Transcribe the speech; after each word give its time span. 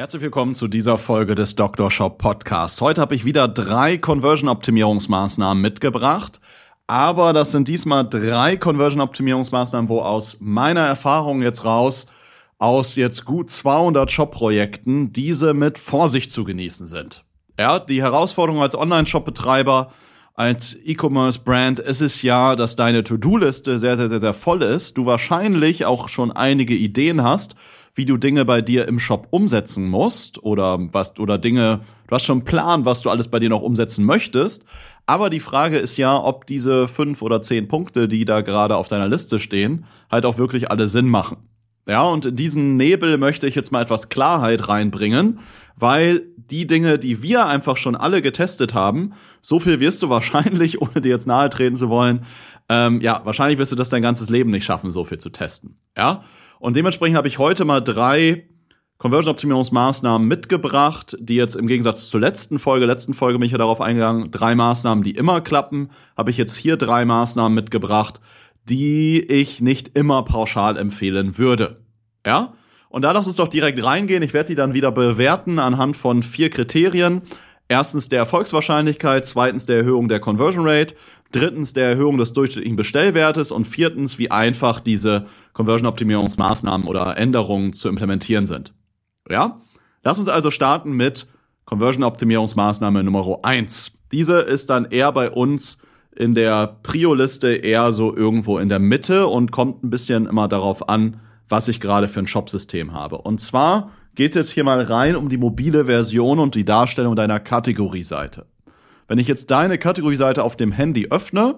Herzlich 0.00 0.22
willkommen 0.22 0.54
zu 0.54 0.66
dieser 0.66 0.96
Folge 0.96 1.34
des 1.34 1.56
Dr. 1.56 1.90
Shop 1.90 2.16
Podcasts. 2.16 2.80
Heute 2.80 3.02
habe 3.02 3.14
ich 3.14 3.26
wieder 3.26 3.46
drei 3.48 3.98
Conversion-Optimierungsmaßnahmen 3.98 5.60
mitgebracht. 5.60 6.40
Aber 6.86 7.34
das 7.34 7.52
sind 7.52 7.68
diesmal 7.68 8.08
drei 8.08 8.56
Conversion-Optimierungsmaßnahmen, 8.56 9.90
wo 9.90 10.00
aus 10.00 10.38
meiner 10.40 10.80
Erfahrung 10.80 11.42
jetzt 11.42 11.66
raus, 11.66 12.06
aus 12.56 12.96
jetzt 12.96 13.26
gut 13.26 13.50
200 13.50 14.10
Shop-Projekten, 14.10 15.12
diese 15.12 15.52
mit 15.52 15.76
Vorsicht 15.76 16.32
zu 16.32 16.44
genießen 16.44 16.86
sind. 16.86 17.22
Ja, 17.58 17.78
die 17.78 18.00
Herausforderung 18.00 18.62
als 18.62 18.74
Online-Shop-Betreiber, 18.74 19.92
als 20.32 20.78
E-Commerce-Brand 20.82 21.78
ist 21.78 22.00
es 22.00 22.22
ja, 22.22 22.56
dass 22.56 22.74
deine 22.74 23.04
To-Do-Liste 23.04 23.78
sehr, 23.78 23.98
sehr, 23.98 24.08
sehr, 24.08 24.20
sehr 24.20 24.32
voll 24.32 24.62
ist. 24.62 24.96
Du 24.96 25.04
wahrscheinlich 25.04 25.84
auch 25.84 26.08
schon 26.08 26.32
einige 26.32 26.74
Ideen 26.74 27.22
hast 27.22 27.54
wie 27.94 28.04
du 28.04 28.16
Dinge 28.16 28.44
bei 28.44 28.62
dir 28.62 28.86
im 28.86 28.98
Shop 28.98 29.28
umsetzen 29.30 29.88
musst 29.88 30.42
oder 30.42 30.78
was 30.92 31.18
oder 31.18 31.38
Dinge, 31.38 31.80
du 32.06 32.14
hast 32.14 32.24
schon 32.24 32.38
einen 32.38 32.44
Plan, 32.44 32.84
was 32.84 33.02
du 33.02 33.10
alles 33.10 33.28
bei 33.28 33.38
dir 33.38 33.48
noch 33.48 33.62
umsetzen 33.62 34.04
möchtest. 34.04 34.64
Aber 35.06 35.28
die 35.28 35.40
Frage 35.40 35.78
ist 35.78 35.96
ja, 35.96 36.16
ob 36.16 36.46
diese 36.46 36.86
fünf 36.86 37.22
oder 37.22 37.42
zehn 37.42 37.66
Punkte, 37.68 38.06
die 38.06 38.24
da 38.24 38.42
gerade 38.42 38.76
auf 38.76 38.88
deiner 38.88 39.08
Liste 39.08 39.38
stehen, 39.38 39.86
halt 40.10 40.24
auch 40.24 40.38
wirklich 40.38 40.70
alle 40.70 40.88
Sinn 40.88 41.08
machen. 41.08 41.38
Ja, 41.88 42.02
und 42.02 42.26
in 42.26 42.36
diesen 42.36 42.76
Nebel 42.76 43.18
möchte 43.18 43.48
ich 43.48 43.54
jetzt 43.54 43.72
mal 43.72 43.82
etwas 43.82 44.08
Klarheit 44.08 44.68
reinbringen, 44.68 45.40
weil 45.76 46.22
die 46.36 46.66
Dinge, 46.66 46.98
die 46.98 47.22
wir 47.22 47.46
einfach 47.46 47.76
schon 47.76 47.96
alle 47.96 48.22
getestet 48.22 48.74
haben, 48.74 49.14
so 49.40 49.58
viel 49.58 49.80
wirst 49.80 50.02
du 50.02 50.08
wahrscheinlich, 50.08 50.80
ohne 50.82 51.00
dir 51.00 51.10
jetzt 51.10 51.26
nahe 51.26 51.50
treten 51.50 51.76
zu 51.76 51.88
wollen, 51.88 52.24
ähm, 52.68 53.00
ja, 53.00 53.22
wahrscheinlich 53.24 53.58
wirst 53.58 53.72
du 53.72 53.76
das 53.76 53.88
dein 53.88 54.02
ganzes 54.02 54.30
Leben 54.30 54.52
nicht 54.52 54.64
schaffen, 54.64 54.92
so 54.92 55.04
viel 55.04 55.18
zu 55.18 55.30
testen. 55.30 55.76
Ja, 55.96 56.22
und 56.60 56.76
dementsprechend 56.76 57.16
habe 57.16 57.26
ich 57.26 57.38
heute 57.38 57.64
mal 57.64 57.80
drei 57.80 58.44
Conversion-Optimierungsmaßnahmen 58.98 60.28
mitgebracht, 60.28 61.16
die 61.18 61.36
jetzt 61.36 61.56
im 61.56 61.66
Gegensatz 61.66 62.10
zur 62.10 62.20
letzten 62.20 62.58
Folge, 62.58 62.84
letzten 62.84 63.14
Folge 63.14 63.38
bin 63.38 63.46
ich 63.46 63.52
ja 63.52 63.58
darauf 63.58 63.80
eingegangen, 63.80 64.30
drei 64.30 64.54
Maßnahmen, 64.54 65.02
die 65.02 65.12
immer 65.16 65.40
klappen, 65.40 65.90
habe 66.18 66.30
ich 66.30 66.36
jetzt 66.36 66.54
hier 66.54 66.76
drei 66.76 67.06
Maßnahmen 67.06 67.54
mitgebracht, 67.54 68.20
die 68.68 69.22
ich 69.22 69.62
nicht 69.62 69.96
immer 69.96 70.22
pauschal 70.22 70.76
empfehlen 70.76 71.38
würde. 71.38 71.82
Ja? 72.26 72.52
Und 72.90 73.02
da 73.02 73.12
lass 73.12 73.26
uns 73.26 73.36
doch 73.36 73.48
direkt 73.48 73.82
reingehen. 73.82 74.22
Ich 74.22 74.34
werde 74.34 74.48
die 74.48 74.54
dann 74.54 74.74
wieder 74.74 74.92
bewerten 74.92 75.58
anhand 75.58 75.96
von 75.96 76.22
vier 76.22 76.50
Kriterien. 76.50 77.22
Erstens 77.68 78.10
der 78.10 78.18
Erfolgswahrscheinlichkeit, 78.18 79.24
zweitens 79.24 79.64
der 79.64 79.78
Erhöhung 79.78 80.08
der 80.08 80.20
Conversion 80.20 80.68
Rate, 80.68 80.94
drittens 81.32 81.72
der 81.72 81.88
Erhöhung 81.88 82.18
des 82.18 82.32
durchschnittlichen 82.32 82.76
Bestellwertes 82.76 83.50
und 83.50 83.66
viertens, 83.66 84.18
wie 84.18 84.30
einfach 84.30 84.80
diese 84.80 85.26
Conversion-Optimierungsmaßnahmen 85.52 86.86
oder 86.86 87.16
Änderungen 87.16 87.72
zu 87.72 87.88
implementieren 87.88 88.46
sind. 88.46 88.74
Ja? 89.28 89.60
Lass 90.02 90.18
uns 90.18 90.28
also 90.28 90.50
starten 90.50 90.92
mit 90.92 91.28
Conversion-Optimierungsmaßnahme 91.66 93.04
Nummer 93.04 93.38
eins. 93.42 93.92
Diese 94.12 94.40
ist 94.40 94.70
dann 94.70 94.86
eher 94.86 95.12
bei 95.12 95.30
uns 95.30 95.78
in 96.16 96.34
der 96.34 96.78
Prio-Liste 96.82 97.54
eher 97.54 97.92
so 97.92 98.14
irgendwo 98.14 98.58
in 98.58 98.68
der 98.68 98.80
Mitte 98.80 99.26
und 99.26 99.52
kommt 99.52 99.84
ein 99.84 99.90
bisschen 99.90 100.26
immer 100.26 100.48
darauf 100.48 100.88
an, 100.88 101.20
was 101.48 101.68
ich 101.68 101.80
gerade 101.80 102.08
für 102.08 102.20
ein 102.20 102.26
Shop-System 102.26 102.92
habe. 102.92 103.18
Und 103.18 103.40
zwar 103.40 103.92
geht 104.14 104.30
es 104.30 104.36
jetzt 104.36 104.50
hier 104.50 104.64
mal 104.64 104.80
rein 104.82 105.16
um 105.16 105.28
die 105.28 105.38
mobile 105.38 105.84
Version 105.84 106.38
und 106.38 106.54
die 106.54 106.64
Darstellung 106.64 107.14
deiner 107.14 107.40
Kategorieseite. 107.40 108.46
Wenn 109.10 109.18
ich 109.18 109.26
jetzt 109.26 109.50
deine 109.50 109.76
Kategorieseite 109.76 110.44
auf 110.44 110.54
dem 110.54 110.70
Handy 110.70 111.08
öffne 111.10 111.56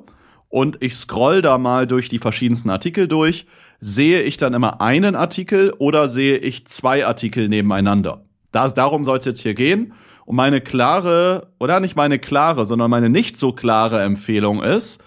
und 0.48 0.78
ich 0.81 0.97
scroll 0.97 1.42
da 1.42 1.59
mal 1.59 1.86
durch 1.86 2.09
die 2.09 2.19
verschiedensten 2.19 2.70
Artikel 2.70 3.09
durch, 3.09 3.44
sehe 3.78 4.22
ich 4.22 4.39
dann 4.39 4.55
immer 4.55 4.81
einen 4.81 5.14
Artikel 5.14 5.75
oder 5.77 6.09
sehe 6.09 6.39
ich 6.39 6.67
zwei 6.67 7.05
Artikel 7.05 7.50
nebeneinander? 7.50 8.25
Das, 8.53 8.72
darum 8.72 9.05
soll 9.05 9.19
es 9.19 9.27
jetzt 9.27 9.42
hier 9.42 9.53
gehen. 9.53 9.92
Und 10.25 10.36
meine 10.36 10.62
klare, 10.62 11.53
oder 11.61 11.78
nicht 11.81 11.94
meine 11.94 12.19
klare, 12.19 12.64
sondern 12.64 12.91
meine 12.91 13.11
nicht 13.11 13.36
so 13.36 13.53
klare 13.53 14.03
Empfehlung 14.03 14.62
ist, 14.62 15.05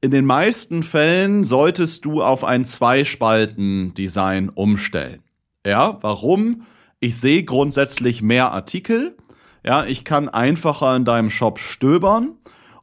in 0.00 0.10
den 0.10 0.24
meisten 0.24 0.82
Fällen 0.82 1.44
solltest 1.44 2.06
du 2.06 2.22
auf 2.22 2.42
ein 2.42 2.64
Zweispalten-Design 2.64 4.48
umstellen. 4.48 5.20
Ja, 5.66 5.98
warum? 6.00 6.62
Ich 7.00 7.18
sehe 7.18 7.44
grundsätzlich 7.44 8.22
mehr 8.22 8.52
Artikel 8.52 9.14
ja, 9.64 9.84
ich 9.84 10.04
kann 10.04 10.28
einfacher 10.28 10.94
in 10.96 11.04
deinem 11.04 11.30
Shop 11.30 11.58
stöbern. 11.58 12.32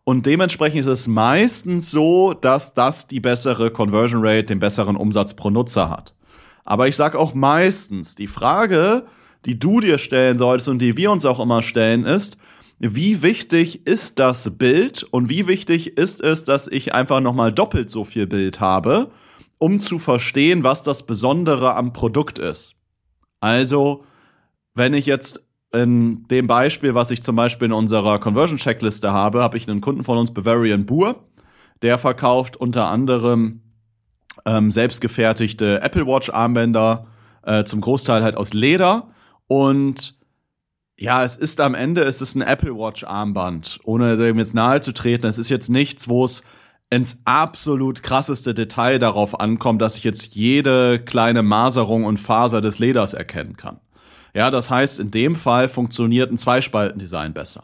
Und 0.03 0.25
dementsprechend 0.25 0.81
ist 0.81 0.87
es 0.87 1.07
meistens 1.07 1.91
so, 1.91 2.33
dass 2.33 2.73
das 2.73 3.07
die 3.07 3.19
bessere 3.19 3.69
Conversion 3.69 4.25
Rate, 4.25 4.45
den 4.45 4.59
besseren 4.59 4.95
Umsatz 4.95 5.35
pro 5.35 5.49
Nutzer 5.49 5.89
hat. 5.89 6.15
Aber 6.65 6.87
ich 6.87 6.95
sage 6.95 7.19
auch 7.19 7.33
meistens, 7.33 8.15
die 8.15 8.27
Frage, 8.27 9.05
die 9.45 9.59
du 9.59 9.79
dir 9.81 9.99
stellen 9.99 10.37
solltest 10.37 10.69
und 10.69 10.79
die 10.79 10.97
wir 10.97 11.11
uns 11.11 11.25
auch 11.25 11.39
immer 11.39 11.61
stellen, 11.61 12.05
ist, 12.05 12.37
wie 12.79 13.21
wichtig 13.21 13.85
ist 13.85 14.19
das 14.19 14.57
Bild 14.57 15.03
und 15.03 15.29
wie 15.29 15.47
wichtig 15.47 15.97
ist 15.97 16.21
es, 16.21 16.43
dass 16.43 16.67
ich 16.67 16.93
einfach 16.93 17.19
nochmal 17.19 17.51
doppelt 17.51 17.89
so 17.89 18.05
viel 18.05 18.25
Bild 18.25 18.59
habe, 18.59 19.11
um 19.57 19.79
zu 19.81 19.99
verstehen, 19.99 20.63
was 20.63 20.81
das 20.81 21.05
Besondere 21.05 21.75
am 21.75 21.91
Produkt 21.91 22.39
ist. 22.39 22.75
Also, 23.41 24.05
wenn 24.73 24.93
ich 24.93 25.05
jetzt 25.05 25.43
in 25.71 26.27
dem 26.29 26.47
Beispiel, 26.47 26.95
was 26.95 27.11
ich 27.11 27.21
zum 27.21 27.35
Beispiel 27.35 27.67
in 27.67 27.73
unserer 27.73 28.19
Conversion-Checkliste 28.19 29.11
habe, 29.11 29.43
habe 29.43 29.57
ich 29.57 29.67
einen 29.67 29.81
Kunden 29.81 30.03
von 30.03 30.17
uns, 30.17 30.33
Bavarian 30.33 30.85
Boer, 30.85 31.15
der 31.81 31.97
verkauft 31.97 32.57
unter 32.57 32.87
anderem 32.87 33.61
ähm, 34.45 34.71
selbstgefertigte 34.71 35.81
Apple 35.81 36.07
Watch-Armbänder, 36.07 37.07
äh, 37.43 37.63
zum 37.65 37.81
Großteil 37.81 38.23
halt 38.23 38.35
aus 38.35 38.53
Leder. 38.53 39.09
Und 39.47 40.17
ja, 40.97 41.23
es 41.23 41.35
ist 41.35 41.61
am 41.61 41.75
Ende, 41.75 42.01
es 42.01 42.21
ist 42.21 42.35
ein 42.35 42.41
Apple 42.41 42.75
Watch-Armband, 42.75 43.79
ohne 43.83 44.17
dem 44.17 44.39
jetzt 44.39 44.55
nahe 44.55 44.81
zu 44.81 44.91
treten. 44.91 45.27
Es 45.27 45.37
ist 45.37 45.49
jetzt 45.49 45.69
nichts, 45.69 46.07
wo 46.07 46.25
es 46.25 46.43
ins 46.89 47.21
absolut 47.25 48.01
krasseste 48.01 48.53
Detail 48.53 48.97
darauf 48.97 49.39
ankommt, 49.39 49.81
dass 49.81 49.95
ich 49.95 50.03
jetzt 50.03 50.35
jede 50.35 50.99
kleine 50.99 51.43
Maserung 51.43 52.05
und 52.05 52.17
Faser 52.17 52.61
des 52.61 52.79
Leders 52.79 53.13
erkennen 53.13 53.55
kann. 53.55 53.79
Ja, 54.33 54.51
das 54.51 54.69
heißt, 54.69 54.99
in 54.99 55.11
dem 55.11 55.35
Fall 55.35 55.69
funktioniert 55.69 56.31
ein 56.31 56.37
Zweispaltendesign 56.37 57.33
besser. 57.33 57.63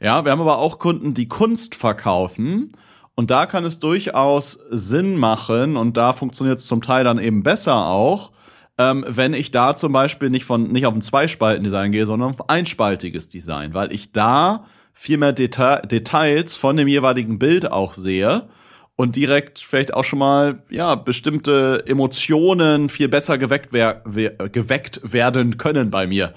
Ja, 0.00 0.24
wir 0.24 0.32
haben 0.32 0.40
aber 0.40 0.58
auch 0.58 0.78
Kunden, 0.78 1.14
die 1.14 1.28
Kunst 1.28 1.74
verkaufen. 1.74 2.72
Und 3.14 3.30
da 3.30 3.46
kann 3.46 3.64
es 3.64 3.78
durchaus 3.78 4.58
Sinn 4.70 5.16
machen, 5.16 5.76
und 5.76 5.96
da 5.96 6.12
funktioniert 6.12 6.58
es 6.58 6.66
zum 6.66 6.82
Teil 6.82 7.04
dann 7.04 7.18
eben 7.18 7.42
besser 7.42 7.86
auch, 7.86 8.32
ähm, 8.78 9.06
wenn 9.08 9.32
ich 9.32 9.50
da 9.50 9.74
zum 9.74 9.92
Beispiel 9.92 10.28
nicht 10.28 10.44
von 10.44 10.70
nicht 10.70 10.84
auf 10.84 10.94
ein 10.94 11.00
Zweispaltendesign 11.00 11.92
gehe, 11.92 12.04
sondern 12.04 12.34
auf 12.34 12.50
einspaltiges 12.50 13.30
Design, 13.30 13.72
weil 13.72 13.90
ich 13.90 14.12
da 14.12 14.66
viel 14.92 15.16
mehr 15.16 15.32
Deta 15.32 15.80
Details 15.80 16.56
von 16.56 16.76
dem 16.76 16.88
jeweiligen 16.88 17.38
Bild 17.38 17.72
auch 17.72 17.94
sehe 17.94 18.48
und 18.96 19.14
direkt 19.14 19.60
vielleicht 19.60 19.94
auch 19.94 20.04
schon 20.04 20.18
mal 20.18 20.62
ja 20.70 20.94
bestimmte 20.94 21.84
Emotionen 21.86 22.88
viel 22.88 23.08
besser 23.08 23.38
geweckt, 23.38 23.68
wer 23.72 24.02
geweckt 24.50 25.00
werden 25.04 25.58
können 25.58 25.90
bei 25.90 26.06
mir. 26.06 26.34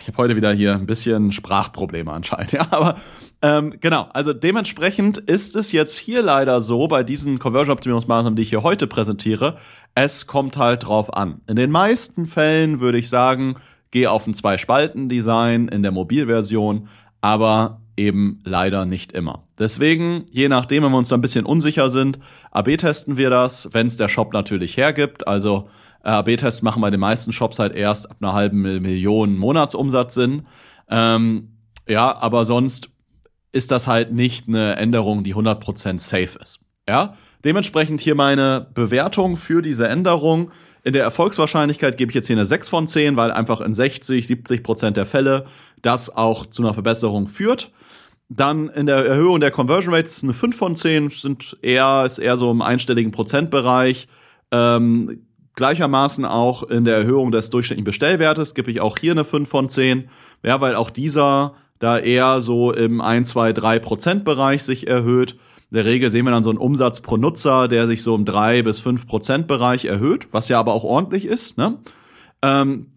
Ich 0.00 0.08
habe 0.08 0.18
heute 0.18 0.36
wieder 0.36 0.52
hier 0.52 0.74
ein 0.74 0.86
bisschen 0.86 1.32
Sprachprobleme 1.32 2.10
anscheinend, 2.10 2.52
ja, 2.52 2.66
aber 2.70 2.96
ähm, 3.42 3.74
genau, 3.80 4.08
also 4.12 4.32
dementsprechend 4.32 5.18
ist 5.18 5.54
es 5.54 5.72
jetzt 5.72 5.98
hier 5.98 6.22
leider 6.22 6.60
so 6.60 6.88
bei 6.88 7.02
diesen 7.02 7.38
Conversion-Optimierungsmaßnahmen, 7.38 8.36
die 8.36 8.42
ich 8.42 8.48
hier 8.48 8.62
heute 8.62 8.86
präsentiere, 8.86 9.58
es 9.94 10.26
kommt 10.26 10.56
halt 10.56 10.86
drauf 10.86 11.14
an. 11.14 11.40
In 11.46 11.56
den 11.56 11.70
meisten 11.70 12.26
Fällen 12.26 12.80
würde 12.80 12.98
ich 12.98 13.08
sagen, 13.08 13.56
geh 13.90 14.06
auf 14.06 14.26
ein 14.26 14.34
Zwei-Spalten-Design 14.34 15.68
in 15.68 15.82
der 15.82 15.92
Mobilversion, 15.92 16.88
aber 17.20 17.80
eben 17.96 18.40
leider 18.44 18.86
nicht 18.86 19.12
immer. 19.12 19.44
Deswegen, 19.58 20.26
je 20.30 20.48
nachdem, 20.48 20.82
wenn 20.82 20.92
wir 20.92 20.98
uns 20.98 21.08
da 21.08 21.16
ein 21.16 21.20
bisschen 21.20 21.46
unsicher 21.46 21.90
sind, 21.90 22.18
AB 22.50 22.76
testen 22.76 23.16
wir 23.16 23.30
das, 23.30 23.68
wenn 23.72 23.86
es 23.86 23.96
der 23.96 24.08
Shop 24.08 24.32
natürlich 24.32 24.76
hergibt. 24.76 25.26
Also 25.26 25.68
äh, 26.04 26.10
AB-Tests 26.10 26.62
machen 26.62 26.82
bei 26.82 26.90
den 26.90 27.00
meisten 27.00 27.32
Shops 27.32 27.58
halt 27.58 27.74
erst 27.74 28.10
ab 28.10 28.18
einer 28.20 28.32
halben 28.32 28.60
Million 28.60 29.36
Monatsumsatz 29.36 30.14
Sinn. 30.14 30.46
Ähm, 30.88 31.56
ja, 31.88 32.16
aber 32.16 32.44
sonst 32.44 32.90
ist 33.52 33.70
das 33.70 33.86
halt 33.86 34.12
nicht 34.12 34.48
eine 34.48 34.76
Änderung, 34.76 35.24
die 35.24 35.34
100% 35.34 36.00
safe 36.00 36.38
ist. 36.40 36.60
Ja, 36.88 37.16
dementsprechend 37.44 38.00
hier 38.00 38.14
meine 38.14 38.66
Bewertung 38.74 39.36
für 39.36 39.62
diese 39.62 39.88
Änderung. 39.88 40.50
In 40.82 40.92
der 40.92 41.04
Erfolgswahrscheinlichkeit 41.04 41.96
gebe 41.96 42.10
ich 42.10 42.14
jetzt 42.14 42.26
hier 42.26 42.36
eine 42.36 42.44
6 42.44 42.68
von 42.68 42.86
10, 42.86 43.16
weil 43.16 43.30
einfach 43.30 43.60
in 43.60 43.72
60, 43.72 44.26
70 44.26 44.62
Prozent 44.62 44.96
der 44.96 45.06
Fälle 45.06 45.46
das 45.80 46.14
auch 46.14 46.46
zu 46.46 46.62
einer 46.62 46.74
Verbesserung 46.74 47.26
führt. 47.26 47.70
Dann 48.28 48.68
in 48.68 48.86
der 48.86 49.04
Erhöhung 49.04 49.40
der 49.40 49.50
Conversion 49.50 49.94
Rates 49.94 50.22
eine 50.22 50.32
5 50.32 50.56
von 50.56 50.76
10, 50.76 51.10
sind 51.10 51.56
eher, 51.62 52.04
ist 52.04 52.18
eher 52.18 52.36
so 52.36 52.50
im 52.50 52.62
einstelligen 52.62 53.12
Prozentbereich. 53.12 54.08
Ähm, 54.50 55.26
gleichermaßen 55.54 56.24
auch 56.24 56.62
in 56.64 56.84
der 56.84 56.96
Erhöhung 56.96 57.30
des 57.30 57.50
durchschnittlichen 57.50 57.84
Bestellwertes 57.84 58.54
gebe 58.54 58.70
ich 58.70 58.80
auch 58.80 58.98
hier 58.98 59.12
eine 59.12 59.24
5 59.24 59.48
von 59.48 59.68
10. 59.68 60.08
Ja, 60.42 60.60
weil 60.60 60.74
auch 60.74 60.90
dieser 60.90 61.54
da 61.78 61.98
eher 61.98 62.40
so 62.40 62.72
im 62.72 63.00
1, 63.00 63.28
2, 63.30 63.52
3 63.52 63.78
Prozentbereich 63.78 64.62
sich 64.62 64.86
erhöht. 64.86 65.36
In 65.70 65.76
der 65.76 65.84
Regel 65.84 66.10
sehen 66.10 66.24
wir 66.24 66.30
dann 66.30 66.42
so 66.42 66.50
einen 66.50 66.58
Umsatz 66.58 67.00
pro 67.00 67.16
Nutzer, 67.16 67.68
der 67.68 67.86
sich 67.86 68.02
so 68.02 68.14
im 68.14 68.24
3 68.24 68.62
bis 68.62 68.78
5 68.78 69.06
Prozentbereich 69.06 69.84
erhöht, 69.84 70.28
was 70.30 70.48
ja 70.48 70.58
aber 70.58 70.72
auch 70.72 70.84
ordentlich 70.84 71.26
ist. 71.26 71.58
Ne? 71.58 71.78
Ähm, 72.42 72.93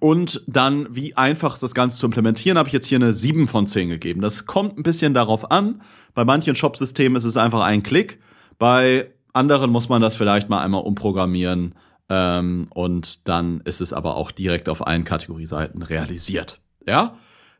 Und 0.00 0.42
dann, 0.46 0.94
wie 0.94 1.16
einfach 1.16 1.54
ist 1.54 1.62
das 1.62 1.74
Ganze 1.74 1.98
zu 1.98 2.06
implementieren, 2.06 2.58
habe 2.58 2.68
ich 2.68 2.74
jetzt 2.74 2.86
hier 2.86 2.98
eine 2.98 3.12
7 3.12 3.48
von 3.48 3.66
10 3.66 3.88
gegeben. 3.88 4.20
Das 4.20 4.46
kommt 4.46 4.78
ein 4.78 4.82
bisschen 4.82 5.14
darauf 5.14 5.50
an. 5.50 5.80
Bei 6.14 6.24
manchen 6.24 6.54
Shop-Systemen 6.54 7.16
ist 7.16 7.24
es 7.24 7.36
einfach 7.36 7.62
ein 7.62 7.82
Klick. 7.82 8.20
Bei 8.58 9.10
anderen 9.32 9.70
muss 9.70 9.88
man 9.88 10.02
das 10.02 10.14
vielleicht 10.14 10.48
mal 10.48 10.62
einmal 10.62 10.82
umprogrammieren. 10.82 11.74
Ähm, 12.10 12.68
und 12.70 13.28
dann 13.28 13.60
ist 13.64 13.80
es 13.80 13.92
aber 13.92 14.16
auch 14.16 14.30
direkt 14.30 14.68
auf 14.68 14.86
allen 14.86 15.04
Kategorieseiten 15.04 15.82
realisiert. 15.82 16.60
Ja? 16.86 17.16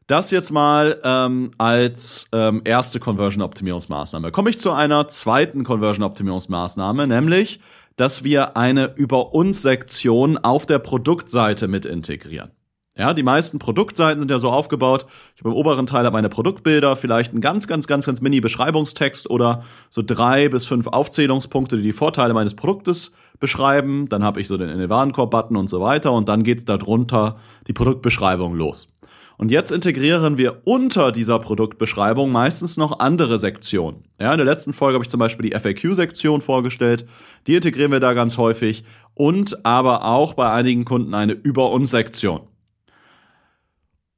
Das 0.06 0.30
jetzt 0.30 0.50
mal 0.50 1.00
ähm, 1.04 1.50
als 1.58 2.28
ähm, 2.32 2.62
erste 2.64 2.98
Conversion-Optimierungsmaßnahme. 2.98 4.30
Komme 4.32 4.50
ich 4.50 4.58
zu 4.58 4.72
einer 4.72 5.06
zweiten 5.08 5.64
Conversion-Optimierungsmaßnahme, 5.64 7.06
nämlich 7.06 7.60
dass 7.98 8.24
wir 8.24 8.56
eine 8.56 8.94
Über 8.94 9.34
uns 9.34 9.60
Sektion 9.60 10.38
auf 10.38 10.64
der 10.64 10.78
Produktseite 10.78 11.68
mit 11.68 11.84
integrieren. 11.84 12.52
Ja, 12.96 13.12
die 13.12 13.22
meisten 13.22 13.58
Produktseiten 13.58 14.20
sind 14.20 14.30
ja 14.30 14.38
so 14.38 14.48
aufgebaut. 14.48 15.06
Ich 15.36 15.42
habe 15.42 15.50
im 15.50 15.56
oberen 15.56 15.86
Teil 15.86 16.10
meine 16.10 16.28
Produktbilder, 16.28 16.96
vielleicht 16.96 17.32
ein 17.34 17.40
ganz, 17.40 17.68
ganz, 17.68 17.86
ganz, 17.86 18.06
ganz 18.06 18.20
mini 18.20 18.40
Beschreibungstext 18.40 19.30
oder 19.30 19.64
so 19.90 20.02
drei 20.04 20.48
bis 20.48 20.64
fünf 20.64 20.86
Aufzählungspunkte, 20.86 21.76
die 21.76 21.82
die 21.82 21.92
Vorteile 21.92 22.34
meines 22.34 22.54
Produktes 22.54 23.12
beschreiben. 23.38 24.08
Dann 24.08 24.24
habe 24.24 24.40
ich 24.40 24.48
so 24.48 24.56
den 24.56 24.68
in 24.68 24.78
den 24.78 24.90
Warenkorb-Button 24.90 25.56
und 25.56 25.68
so 25.68 25.80
weiter 25.80 26.12
und 26.12 26.28
dann 26.28 26.42
geht's 26.42 26.64
darunter 26.64 27.38
die 27.68 27.72
Produktbeschreibung 27.72 28.54
los. 28.54 28.88
Und 29.38 29.52
jetzt 29.52 29.70
integrieren 29.70 30.36
wir 30.36 30.62
unter 30.64 31.12
dieser 31.12 31.38
Produktbeschreibung 31.38 32.32
meistens 32.32 32.76
noch 32.76 32.98
andere 32.98 33.38
Sektionen. 33.38 34.02
Ja, 34.20 34.32
in 34.32 34.38
der 34.38 34.44
letzten 34.44 34.72
Folge 34.72 34.94
habe 34.94 35.04
ich 35.04 35.10
zum 35.10 35.20
Beispiel 35.20 35.48
die 35.48 35.56
FAQ-Sektion 35.56 36.40
vorgestellt. 36.40 37.06
Die 37.46 37.54
integrieren 37.54 37.92
wir 37.92 38.00
da 38.00 38.14
ganz 38.14 38.36
häufig. 38.36 38.84
Und 39.14 39.64
aber 39.64 40.04
auch 40.04 40.34
bei 40.34 40.50
einigen 40.50 40.84
Kunden 40.84 41.14
eine 41.14 41.34
Über 41.34 41.70
uns 41.70 41.90
Sektion. 41.90 42.40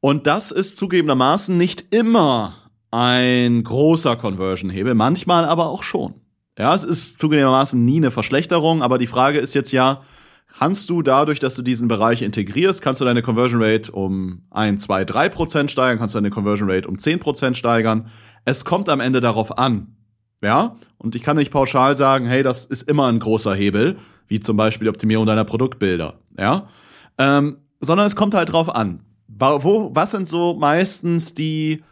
Und 0.01 0.27
das 0.27 0.51
ist 0.53 0.79
zugegebenermaßen 0.79 1.55
nicht 1.55 1.95
immer 1.95 2.55
ein 2.91 3.63
großer 3.63 4.17
Conversion-Hebel, 4.17 4.95
manchmal 4.95 5.45
aber 5.45 5.67
auch 5.67 5.83
schon. 5.83 6.15
Ja, 6.59 6.75
es 6.75 6.83
ist 6.83 7.19
zugegebenermaßen 7.19 7.85
nie 7.85 7.99
eine 7.99 8.11
Verschlechterung, 8.11 8.83
aber 8.83 8.97
die 8.97 9.07
Frage 9.07 9.39
ist 9.39 9.55
jetzt 9.55 9.71
ja, 9.71 10.01
kannst 10.59 10.91
du 10.91 11.03
dadurch, 11.03 11.39
dass 11.39 11.55
du 11.55 11.63
diesen 11.63 11.89
Bereich 11.89 12.23
integrierst, 12.23 12.83
kannst 12.83 13.01
du 13.01 13.05
deine 13.05 13.23
Conversion 13.23 13.63
Rate 13.63 13.93
um 13.93 14.43
1, 14.51 14.83
2, 14.83 15.05
3 15.05 15.29
Prozent 15.29 15.71
steigern, 15.71 15.99
kannst 15.99 16.15
du 16.15 16.19
deine 16.19 16.31
Conversion 16.31 16.71
Rate 16.71 16.89
um 16.89 16.99
10 16.99 17.19
Prozent 17.19 17.57
steigern. 17.57 18.11
Es 18.45 18.65
kommt 18.65 18.89
am 18.89 19.01
Ende 19.01 19.21
darauf 19.21 19.59
an. 19.59 19.97
Ja, 20.43 20.77
und 20.97 21.15
ich 21.15 21.23
kann 21.23 21.37
nicht 21.37 21.51
pauschal 21.51 21.95
sagen, 21.97 22.27
hey, 22.27 22.43
das 22.43 22.65
ist 22.65 22.89
immer 22.89 23.09
ein 23.09 23.19
großer 23.19 23.55
Hebel, 23.55 23.99
wie 24.27 24.41
zum 24.41 24.57
Beispiel 24.57 24.87
die 24.87 24.91
Optimierung 24.91 25.27
deiner 25.27 25.45
Produktbilder. 25.45 26.15
Ja, 26.39 26.69
ähm, 27.19 27.59
sondern 27.81 28.07
es 28.07 28.17
kommt 28.17 28.35
halt 28.35 28.53
drauf 28.53 28.75
an. 28.75 29.01
Wo, 29.29 29.91
was 29.95 30.11
sind 30.11 30.27
so 30.27 30.55
meistens 30.55 31.35
die, 31.35 31.83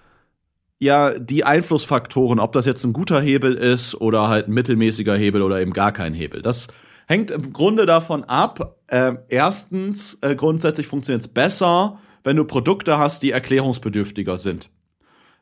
ja, 0.78 1.18
die 1.18 1.44
Einflussfaktoren, 1.44 2.40
ob 2.40 2.52
das 2.52 2.66
jetzt 2.66 2.84
ein 2.84 2.92
guter 2.92 3.20
Hebel 3.20 3.54
ist 3.54 3.94
oder 3.94 4.28
halt 4.28 4.48
ein 4.48 4.54
mittelmäßiger 4.54 5.16
Hebel 5.16 5.42
oder 5.42 5.60
eben 5.60 5.72
gar 5.72 5.92
kein 5.92 6.14
Hebel. 6.14 6.42
Das 6.42 6.68
hängt 7.08 7.30
im 7.30 7.52
Grunde 7.52 7.86
davon 7.86 8.22
ab. 8.24 8.76
Äh, 8.86 9.14
erstens, 9.28 10.18
äh, 10.20 10.36
grundsätzlich 10.36 10.86
funktioniert 10.86 11.22
es 11.22 11.28
besser, 11.28 11.98
wenn 12.22 12.36
du 12.36 12.44
Produkte 12.44 12.98
hast, 12.98 13.22
die 13.22 13.32
erklärungsbedürftiger 13.32 14.38
sind. 14.38 14.70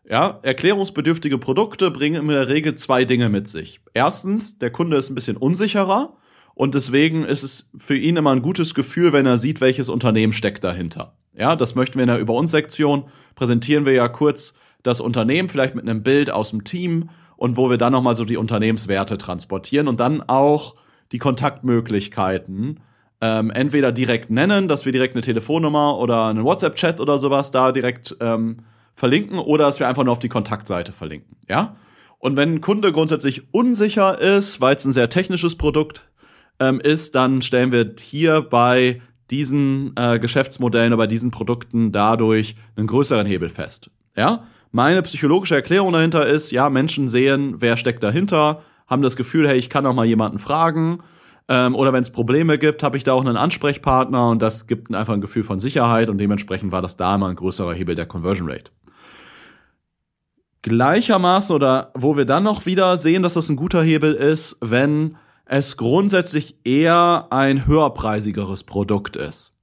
Ja, 0.08 0.38
erklärungsbedürftige 0.42 1.38
Produkte 1.38 1.90
bringen 1.90 2.22
in 2.22 2.28
der 2.28 2.48
Regel 2.48 2.76
zwei 2.76 3.04
Dinge 3.04 3.28
mit 3.28 3.48
sich. 3.48 3.80
Erstens, 3.92 4.58
der 4.58 4.70
Kunde 4.70 4.96
ist 4.96 5.10
ein 5.10 5.16
bisschen 5.16 5.36
unsicherer 5.36 6.16
und 6.54 6.76
deswegen 6.76 7.24
ist 7.24 7.42
es 7.42 7.68
für 7.76 7.96
ihn 7.96 8.16
immer 8.16 8.30
ein 8.30 8.42
gutes 8.42 8.74
Gefühl, 8.74 9.12
wenn 9.12 9.26
er 9.26 9.36
sieht, 9.36 9.60
welches 9.60 9.88
Unternehmen 9.88 10.32
steckt 10.32 10.62
dahinter. 10.62 11.16
Ja, 11.36 11.56
das 11.56 11.74
möchten 11.74 11.96
wir 11.96 12.04
in 12.04 12.08
der 12.08 12.20
Über 12.20 12.34
uns 12.34 12.52
Sektion 12.52 13.06
präsentieren 13.34 13.84
wir 13.84 13.92
ja 13.92 14.06
kurz 14.06 14.54
das 14.84 15.00
Unternehmen 15.00 15.48
vielleicht 15.48 15.74
mit 15.74 15.88
einem 15.88 16.04
Bild 16.04 16.30
aus 16.30 16.50
dem 16.50 16.62
Team 16.62 17.10
und 17.36 17.56
wo 17.56 17.68
wir 17.68 17.76
dann 17.76 17.92
nochmal 17.92 18.14
so 18.14 18.24
die 18.24 18.36
Unternehmenswerte 18.36 19.18
transportieren 19.18 19.88
und 19.88 19.98
dann 19.98 20.22
auch 20.22 20.76
die 21.12 21.18
Kontaktmöglichkeiten 21.18 22.80
ähm, 23.20 23.50
entweder 23.50 23.92
direkt 23.92 24.30
nennen, 24.30 24.68
dass 24.68 24.84
wir 24.84 24.92
direkt 24.92 25.14
eine 25.14 25.22
Telefonnummer 25.22 25.98
oder 25.98 26.26
einen 26.26 26.44
WhatsApp-Chat 26.44 27.00
oder 27.00 27.18
sowas 27.18 27.50
da 27.50 27.72
direkt 27.72 28.16
ähm, 28.20 28.58
verlinken 28.94 29.38
oder 29.38 29.64
dass 29.64 29.80
wir 29.80 29.88
einfach 29.88 30.04
nur 30.04 30.12
auf 30.12 30.18
die 30.18 30.28
Kontaktseite 30.28 30.92
verlinken. 30.92 31.36
Ja? 31.48 31.76
Und 32.18 32.36
wenn 32.36 32.54
ein 32.54 32.60
Kunde 32.60 32.92
grundsätzlich 32.92 33.54
unsicher 33.54 34.20
ist, 34.20 34.60
weil 34.60 34.76
es 34.76 34.84
ein 34.84 34.92
sehr 34.92 35.08
technisches 35.08 35.56
Produkt 35.56 36.02
ähm, 36.60 36.80
ist, 36.80 37.14
dann 37.14 37.42
stellen 37.42 37.72
wir 37.72 37.94
hier 38.00 38.42
bei 38.42 39.00
diesen 39.30 39.92
äh, 39.96 40.18
Geschäftsmodellen 40.18 40.92
oder 40.92 41.04
bei 41.04 41.06
diesen 41.06 41.30
Produkten 41.30 41.92
dadurch 41.92 42.56
einen 42.76 42.86
größeren 42.86 43.26
Hebel 43.26 43.48
fest. 43.48 43.90
Ja? 44.16 44.46
Meine 44.72 45.02
psychologische 45.02 45.54
Erklärung 45.54 45.92
dahinter 45.92 46.26
ist, 46.26 46.50
ja, 46.52 46.68
Menschen 46.70 47.08
sehen, 47.08 47.56
wer 47.58 47.76
steckt 47.76 48.02
dahinter, 48.02 48.62
haben 48.86 49.02
das 49.02 49.16
Gefühl, 49.16 49.48
hey, 49.48 49.56
ich 49.56 49.70
kann 49.70 49.86
auch 49.86 49.94
mal 49.94 50.06
jemanden 50.06 50.38
fragen. 50.38 51.00
Ähm, 51.48 51.74
oder 51.74 51.92
wenn 51.92 52.02
es 52.02 52.10
Probleme 52.10 52.58
gibt, 52.58 52.82
habe 52.82 52.96
ich 52.96 53.04
da 53.04 53.12
auch 53.12 53.24
einen 53.24 53.36
Ansprechpartner 53.36 54.30
und 54.30 54.42
das 54.42 54.66
gibt 54.66 54.92
einfach 54.94 55.14
ein 55.14 55.20
Gefühl 55.20 55.44
von 55.44 55.60
Sicherheit 55.60 56.08
und 56.08 56.18
dementsprechend 56.18 56.72
war 56.72 56.82
das 56.82 56.96
da 56.96 57.14
immer 57.14 57.28
ein 57.28 57.36
größerer 57.36 57.74
Hebel 57.74 57.94
der 57.94 58.06
Conversion 58.06 58.50
Rate. 58.50 58.70
Gleichermaßen 60.62 61.54
oder 61.54 61.92
wo 61.94 62.16
wir 62.16 62.24
dann 62.24 62.42
noch 62.42 62.66
wieder 62.66 62.96
sehen, 62.96 63.22
dass 63.22 63.34
das 63.34 63.48
ein 63.48 63.56
guter 63.56 63.82
Hebel 63.82 64.14
ist, 64.14 64.56
wenn 64.60 65.16
es 65.44 65.76
grundsätzlich 65.76 66.56
eher 66.64 67.28
ein 67.30 67.68
höherpreisigeres 67.68 68.64
Produkt 68.64 69.14
ist. 69.14 69.54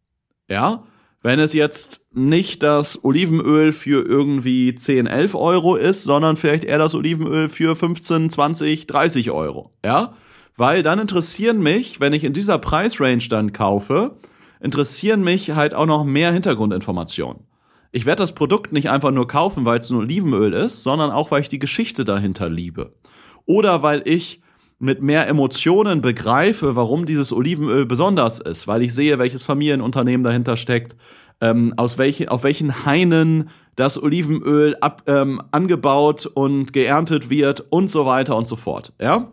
Ja? 0.47 0.83
Wenn 1.23 1.39
es 1.39 1.53
jetzt 1.53 2.01
nicht 2.11 2.63
das 2.63 3.05
Olivenöl 3.05 3.71
für 3.71 4.05
irgendwie 4.05 4.75
10, 4.75 5.07
11 5.07 5.35
Euro 5.35 5.77
ist, 5.77 6.03
sondern 6.03 6.35
vielleicht 6.35 6.65
eher 6.65 6.77
das 6.77 6.93
Olivenöl 6.93 7.47
für 7.47 7.77
15, 7.77 8.29
20, 8.29 8.87
30 8.87 9.31
Euro. 9.31 9.71
Ja? 9.85 10.15
Weil 10.57 10.83
dann 10.83 10.99
interessieren 10.99 11.63
mich, 11.63 12.01
wenn 12.01 12.11
ich 12.11 12.25
in 12.25 12.33
dieser 12.33 12.57
Preisrange 12.59 13.29
dann 13.29 13.53
kaufe, 13.53 14.17
interessieren 14.59 15.23
mich 15.23 15.51
halt 15.51 15.73
auch 15.73 15.85
noch 15.85 16.03
mehr 16.03 16.33
Hintergrundinformationen. 16.33 17.43
Ich 17.93 18.05
werde 18.05 18.21
das 18.21 18.35
Produkt 18.35 18.73
nicht 18.73 18.89
einfach 18.89 19.11
nur 19.11 19.27
kaufen, 19.27 19.63
weil 19.63 19.79
es 19.79 19.89
ein 19.89 19.97
Olivenöl 19.97 20.51
ist, 20.51 20.83
sondern 20.83 21.11
auch, 21.11 21.31
weil 21.31 21.41
ich 21.41 21.49
die 21.49 21.59
Geschichte 21.59 22.03
dahinter 22.03 22.49
liebe. 22.49 22.95
Oder 23.45 23.81
weil 23.81 24.01
ich 24.05 24.41
mit 24.83 25.01
mehr 25.01 25.27
Emotionen 25.29 26.01
begreife, 26.01 26.75
warum 26.75 27.05
dieses 27.05 27.31
Olivenöl 27.31 27.85
besonders 27.85 28.39
ist, 28.41 28.67
weil 28.67 28.81
ich 28.81 28.93
sehe, 28.93 29.17
welches 29.17 29.43
Familienunternehmen 29.43 30.25
dahinter 30.25 30.57
steckt, 30.57 30.97
ähm, 31.39 31.73
aus 31.77 31.97
welchen, 31.97 32.27
auf 32.27 32.43
welchen 32.43 32.85
Hainen 32.85 33.49
das 33.77 34.01
Olivenöl 34.01 34.75
ab, 34.81 35.03
ähm, 35.07 35.41
angebaut 35.51 36.25
und 36.25 36.73
geerntet 36.73 37.29
wird 37.29 37.61
und 37.69 37.89
so 37.89 38.05
weiter 38.05 38.35
und 38.35 38.45
so 38.45 38.57
fort, 38.57 38.91
ja? 38.99 39.31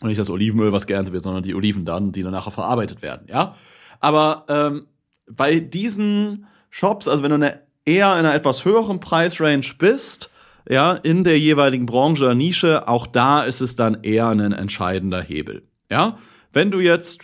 Und 0.00 0.08
nicht 0.08 0.20
das 0.20 0.30
Olivenöl, 0.30 0.70
was 0.70 0.86
geerntet 0.86 1.12
wird, 1.12 1.24
sondern 1.24 1.42
die 1.42 1.56
Oliven 1.56 1.84
dann, 1.84 2.12
die 2.12 2.22
dann 2.22 2.30
nachher 2.30 2.52
verarbeitet 2.52 3.02
werden, 3.02 3.26
ja? 3.28 3.56
Aber 3.98 4.44
ähm, 4.48 4.86
bei 5.28 5.58
diesen 5.58 6.46
Shops, 6.70 7.08
also 7.08 7.24
wenn 7.24 7.30
du 7.30 7.34
eine, 7.34 7.62
eher 7.84 8.12
in 8.12 8.20
einer 8.20 8.34
etwas 8.34 8.64
höheren 8.64 9.00
Preisrange 9.00 9.74
bist, 9.76 10.30
ja, 10.68 10.92
in 10.92 11.24
der 11.24 11.38
jeweiligen 11.38 11.86
Branche 11.86 12.34
Nische, 12.34 12.86
auch 12.88 13.06
da 13.06 13.42
ist 13.42 13.60
es 13.60 13.76
dann 13.76 14.02
eher 14.02 14.28
ein 14.28 14.52
entscheidender 14.52 15.22
Hebel. 15.22 15.62
Ja, 15.90 16.18
wenn 16.52 16.70
du 16.70 16.80
jetzt 16.80 17.20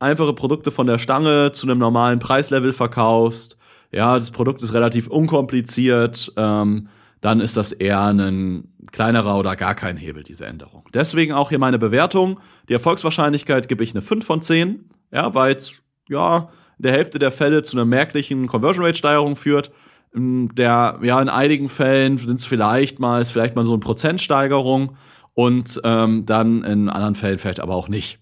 einfache 0.00 0.34
Produkte 0.34 0.70
von 0.70 0.86
der 0.86 0.98
Stange 0.98 1.52
zu 1.52 1.66
einem 1.66 1.78
normalen 1.78 2.18
Preislevel 2.18 2.72
verkaufst, 2.72 3.56
ja, 3.90 4.14
das 4.14 4.30
Produkt 4.30 4.62
ist 4.62 4.74
relativ 4.74 5.06
unkompliziert, 5.06 6.32
ähm, 6.36 6.88
dann 7.20 7.40
ist 7.40 7.56
das 7.56 7.72
eher 7.72 8.04
ein 8.04 8.74
kleinerer 8.92 9.38
oder 9.38 9.56
gar 9.56 9.74
kein 9.74 9.96
Hebel, 9.96 10.22
diese 10.22 10.44
Änderung. 10.44 10.84
Deswegen 10.92 11.32
auch 11.32 11.48
hier 11.48 11.58
meine 11.58 11.78
Bewertung. 11.78 12.38
Die 12.68 12.74
Erfolgswahrscheinlichkeit 12.74 13.68
gebe 13.68 13.82
ich 13.82 13.92
eine 13.92 14.02
5 14.02 14.26
von 14.26 14.42
10, 14.42 14.90
ja, 15.10 15.34
weil 15.34 15.56
es, 15.56 15.80
ja, 16.08 16.50
in 16.78 16.82
der 16.82 16.92
Hälfte 16.92 17.18
der 17.18 17.30
Fälle 17.30 17.62
zu 17.62 17.76
einer 17.76 17.86
merklichen 17.86 18.46
Conversion 18.46 18.84
Rate 18.84 18.98
Steigerung 18.98 19.36
führt 19.36 19.70
der, 20.14 20.98
ja, 21.02 21.20
in 21.20 21.28
einigen 21.28 21.68
Fällen 21.68 22.18
sind 22.18 22.38
es 22.38 22.44
vielleicht 22.44 23.00
mal, 23.00 23.20
ist 23.20 23.32
vielleicht 23.32 23.56
mal 23.56 23.64
so 23.64 23.72
eine 23.72 23.80
Prozentsteigerung 23.80 24.96
und 25.34 25.80
ähm, 25.84 26.24
dann 26.24 26.62
in 26.62 26.88
anderen 26.88 27.16
Fällen 27.16 27.38
vielleicht 27.38 27.60
aber 27.60 27.74
auch 27.74 27.88
nicht. 27.88 28.18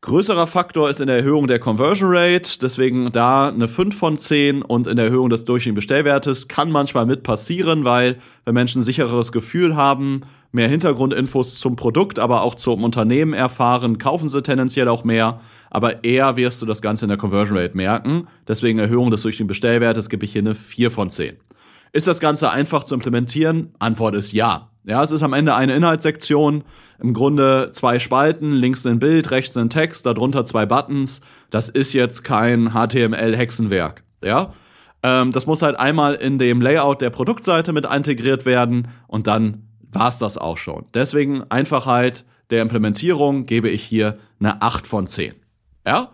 Größerer 0.00 0.46
Faktor 0.46 0.88
ist 0.90 1.00
in 1.00 1.08
der 1.08 1.16
Erhöhung 1.16 1.48
der 1.48 1.58
Conversion 1.58 2.10
Rate, 2.12 2.58
deswegen 2.60 3.10
da 3.10 3.48
eine 3.48 3.66
5 3.66 3.98
von 3.98 4.16
10 4.16 4.62
und 4.62 4.86
in 4.86 4.96
der 4.96 5.06
Erhöhung 5.06 5.28
des 5.28 5.44
durchschnittlichen 5.44 5.74
Bestellwertes 5.74 6.46
kann 6.46 6.70
manchmal 6.70 7.04
mit 7.04 7.24
passieren, 7.24 7.84
weil 7.84 8.18
wenn 8.44 8.54
Menschen 8.54 8.80
ein 8.80 8.84
sichereres 8.84 9.32
Gefühl 9.32 9.74
haben, 9.74 10.22
mehr 10.52 10.68
Hintergrundinfos 10.68 11.58
zum 11.58 11.74
Produkt, 11.74 12.18
aber 12.20 12.42
auch 12.42 12.54
zum 12.54 12.84
Unternehmen 12.84 13.32
erfahren, 13.32 13.98
kaufen 13.98 14.28
sie 14.28 14.42
tendenziell 14.42 14.88
auch 14.88 15.02
mehr 15.02 15.40
aber 15.70 16.04
eher 16.04 16.36
wirst 16.36 16.62
du 16.62 16.66
das 16.66 16.82
Ganze 16.82 17.04
in 17.04 17.08
der 17.08 17.18
Conversion 17.18 17.58
Rate 17.58 17.76
merken. 17.76 18.28
Deswegen 18.46 18.78
Erhöhung 18.78 19.10
des 19.10 19.22
durchschnittlichen 19.22 19.48
Bestellwertes 19.48 20.08
gebe 20.08 20.24
ich 20.24 20.32
hier 20.32 20.42
eine 20.42 20.54
4 20.54 20.90
von 20.90 21.10
10. 21.10 21.36
Ist 21.92 22.06
das 22.06 22.20
Ganze 22.20 22.50
einfach 22.50 22.84
zu 22.84 22.94
implementieren? 22.94 23.74
Antwort 23.78 24.14
ist 24.14 24.32
ja. 24.32 24.70
Ja, 24.84 25.02
es 25.02 25.10
ist 25.10 25.22
am 25.22 25.34
Ende 25.34 25.54
eine 25.54 25.74
Inhaltssektion, 25.74 26.64
im 26.98 27.12
Grunde 27.12 27.70
zwei 27.72 27.98
Spalten, 27.98 28.52
links 28.52 28.86
ein 28.86 28.98
Bild, 28.98 29.30
rechts 29.30 29.56
ein 29.56 29.68
Text, 29.68 30.06
darunter 30.06 30.44
zwei 30.44 30.64
Buttons. 30.64 31.20
Das 31.50 31.68
ist 31.68 31.92
jetzt 31.92 32.24
kein 32.24 32.72
HTML-Hexenwerk. 32.72 34.02
Ja, 34.24 34.52
ähm, 35.02 35.32
das 35.32 35.46
muss 35.46 35.62
halt 35.62 35.78
einmal 35.78 36.14
in 36.14 36.38
dem 36.38 36.60
Layout 36.60 37.02
der 37.02 37.10
Produktseite 37.10 37.72
mit 37.72 37.84
integriert 37.84 38.46
werden 38.46 38.88
und 39.06 39.26
dann 39.26 39.68
war's 39.92 40.18
das 40.18 40.38
auch 40.38 40.56
schon. 40.56 40.86
Deswegen 40.94 41.44
Einfachheit 41.50 42.24
der 42.50 42.62
Implementierung 42.62 43.46
gebe 43.46 43.68
ich 43.68 43.82
hier 43.82 44.18
eine 44.40 44.62
8 44.62 44.86
von 44.86 45.06
10. 45.06 45.34
Ja? 45.86 46.10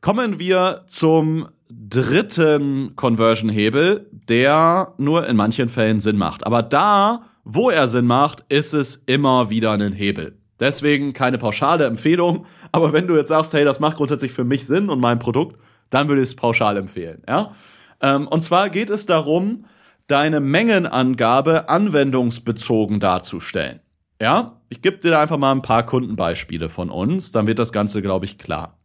Kommen 0.00 0.38
wir 0.38 0.84
zum 0.86 1.48
dritten 1.68 2.94
Conversion-Hebel, 2.96 4.08
der 4.12 4.94
nur 4.98 5.26
in 5.26 5.36
manchen 5.36 5.68
Fällen 5.68 6.00
Sinn 6.00 6.16
macht. 6.16 6.46
Aber 6.46 6.62
da, 6.62 7.24
wo 7.44 7.70
er 7.70 7.88
Sinn 7.88 8.06
macht, 8.06 8.44
ist 8.48 8.72
es 8.72 8.96
immer 9.06 9.50
wieder 9.50 9.72
ein 9.72 9.92
Hebel. 9.92 10.38
Deswegen 10.60 11.12
keine 11.12 11.38
pauschale 11.38 11.84
Empfehlung. 11.84 12.46
Aber 12.72 12.92
wenn 12.92 13.06
du 13.06 13.16
jetzt 13.16 13.28
sagst, 13.28 13.52
hey, 13.52 13.64
das 13.64 13.80
macht 13.80 13.96
grundsätzlich 13.96 14.32
für 14.32 14.44
mich 14.44 14.66
Sinn 14.66 14.88
und 14.88 15.00
mein 15.00 15.18
Produkt, 15.18 15.58
dann 15.90 16.08
würde 16.08 16.22
ich 16.22 16.28
es 16.28 16.36
pauschal 16.36 16.76
empfehlen. 16.76 17.22
Ja? 17.28 17.52
Ähm, 18.00 18.28
und 18.28 18.42
zwar 18.42 18.70
geht 18.70 18.90
es 18.90 19.06
darum, 19.06 19.66
deine 20.06 20.40
Mengenangabe 20.40 21.68
anwendungsbezogen 21.68 23.00
darzustellen. 23.00 23.80
Ja, 24.20 24.55
ich 24.68 24.82
gebe 24.82 24.98
dir 24.98 25.18
einfach 25.18 25.38
mal 25.38 25.52
ein 25.52 25.62
paar 25.62 25.84
Kundenbeispiele 25.84 26.68
von 26.68 26.90
uns, 26.90 27.32
dann 27.32 27.46
wird 27.46 27.58
das 27.58 27.72
Ganze, 27.72 28.02
glaube 28.02 28.24
ich, 28.24 28.38
klar. 28.38 28.78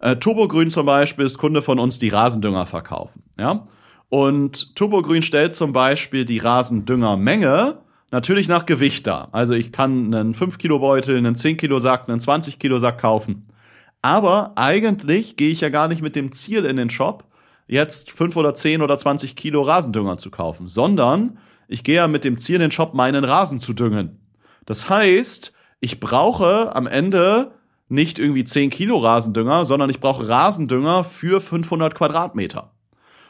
Äh, 0.00 0.16
Turbogrün 0.16 0.70
zum 0.70 0.86
Beispiel 0.86 1.24
ist 1.24 1.38
Kunde 1.38 1.62
von 1.62 1.78
uns, 1.78 1.98
die 1.98 2.08
Rasendünger 2.08 2.66
verkaufen. 2.66 3.22
Ja, 3.38 3.66
und 4.08 4.76
Turbogrün 4.76 5.22
stellt 5.22 5.54
zum 5.54 5.72
Beispiel 5.72 6.24
die 6.24 6.38
Rasendüngermenge 6.38 7.78
natürlich 8.10 8.48
nach 8.48 8.66
Gewicht 8.66 9.06
dar. 9.06 9.28
Also 9.32 9.54
ich 9.54 9.72
kann 9.72 10.14
einen 10.14 10.34
5 10.34 10.58
Kilo 10.58 10.78
Beutel, 10.78 11.16
einen 11.16 11.34
10 11.34 11.56
Kilo 11.56 11.78
Sack, 11.78 12.08
einen 12.08 12.20
20 12.20 12.58
Kilo 12.58 12.78
Sack 12.78 13.00
kaufen. 13.00 13.48
Aber 14.02 14.52
eigentlich 14.54 15.36
gehe 15.36 15.50
ich 15.50 15.60
ja 15.60 15.68
gar 15.68 15.88
nicht 15.88 16.02
mit 16.02 16.14
dem 16.14 16.30
Ziel 16.30 16.64
in 16.64 16.76
den 16.76 16.90
Shop, 16.90 17.24
jetzt 17.66 18.12
5 18.12 18.36
oder 18.36 18.54
10 18.54 18.82
oder 18.82 18.96
20 18.96 19.34
Kilo 19.34 19.62
Rasendünger 19.62 20.16
zu 20.16 20.30
kaufen, 20.30 20.68
sondern 20.68 21.38
ich 21.66 21.82
gehe 21.82 21.96
ja 21.96 22.06
mit 22.06 22.24
dem 22.24 22.38
Ziel 22.38 22.56
in 22.56 22.60
den 22.60 22.70
Shop, 22.70 22.94
meinen 22.94 23.24
Rasen 23.24 23.58
zu 23.58 23.72
düngen. 23.72 24.20
Das 24.66 24.88
heißt, 24.88 25.54
ich 25.80 26.00
brauche 26.00 26.74
am 26.74 26.86
Ende 26.86 27.52
nicht 27.88 28.18
irgendwie 28.18 28.44
10 28.44 28.70
Kilo 28.70 28.98
Rasendünger, 28.98 29.64
sondern 29.64 29.90
ich 29.90 30.00
brauche 30.00 30.28
Rasendünger 30.28 31.04
für 31.04 31.40
500 31.40 31.94
Quadratmeter. 31.94 32.72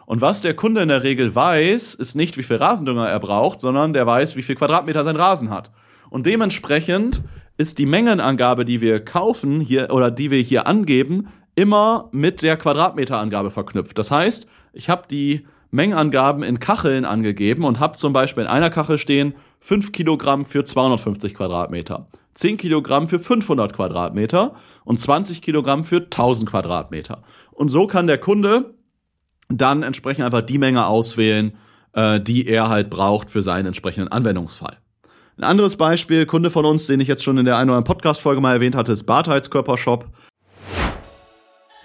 Und 0.06 0.20
was 0.20 0.40
der 0.40 0.54
Kunde 0.54 0.82
in 0.82 0.88
der 0.88 1.02
Regel 1.02 1.34
weiß, 1.34 1.94
ist 1.94 2.14
nicht, 2.14 2.36
wie 2.36 2.42
viel 2.42 2.56
Rasendünger 2.56 3.08
er 3.08 3.18
braucht, 3.20 3.60
sondern 3.60 3.92
der 3.92 4.06
weiß, 4.06 4.36
wie 4.36 4.42
viel 4.42 4.54
Quadratmeter 4.54 5.04
sein 5.04 5.16
Rasen 5.16 5.50
hat. 5.50 5.70
Und 6.10 6.26
dementsprechend 6.26 7.22
ist 7.58 7.78
die 7.78 7.86
Mengenangabe, 7.86 8.64
die 8.64 8.80
wir 8.80 9.04
kaufen 9.04 9.60
hier 9.60 9.90
oder 9.90 10.10
die 10.10 10.30
wir 10.30 10.40
hier 10.40 10.66
angeben, 10.66 11.28
immer 11.56 12.08
mit 12.12 12.42
der 12.42 12.56
Quadratmeterangabe 12.56 13.50
verknüpft. 13.50 13.98
Das 13.98 14.10
heißt, 14.10 14.46
ich 14.72 14.88
habe 14.88 15.08
die 15.10 15.46
Mengenangaben 15.70 16.42
in 16.42 16.60
Kacheln 16.60 17.04
angegeben 17.04 17.64
und 17.64 17.80
habe 17.80 17.96
zum 17.96 18.12
Beispiel 18.12 18.44
in 18.44 18.48
einer 18.48 18.70
Kachel 18.70 18.98
stehen 18.98 19.34
5 19.60 19.92
Kilogramm 19.92 20.44
für 20.44 20.64
250 20.64 21.34
Quadratmeter, 21.34 22.08
10 22.34 22.56
Kilogramm 22.56 23.08
für 23.08 23.18
500 23.18 23.72
Quadratmeter 23.72 24.54
und 24.84 25.00
20 25.00 25.42
Kilogramm 25.42 25.84
für 25.84 26.02
1000 26.02 26.48
Quadratmeter. 26.48 27.22
Und 27.50 27.68
so 27.68 27.86
kann 27.86 28.06
der 28.06 28.18
Kunde 28.18 28.74
dann 29.48 29.82
entsprechend 29.82 30.24
einfach 30.24 30.42
die 30.42 30.58
Menge 30.58 30.86
auswählen, 30.86 31.56
äh, 31.92 32.20
die 32.20 32.46
er 32.46 32.68
halt 32.68 32.90
braucht 32.90 33.30
für 33.30 33.42
seinen 33.42 33.66
entsprechenden 33.66 34.08
Anwendungsfall. 34.08 34.78
Ein 35.38 35.44
anderes 35.44 35.76
Beispiel, 35.76 36.26
Kunde 36.26 36.50
von 36.50 36.64
uns, 36.64 36.86
den 36.86 37.00
ich 37.00 37.08
jetzt 37.08 37.22
schon 37.22 37.36
in 37.38 37.44
der 37.44 37.56
einen 37.56 37.70
oder 37.70 37.78
anderen 37.78 37.96
Podcast-Folge 37.96 38.40
mal 38.40 38.54
erwähnt 38.54 38.74
hatte, 38.74 38.92
ist 38.92 39.04
Bartheitskörpershop. 39.04 40.06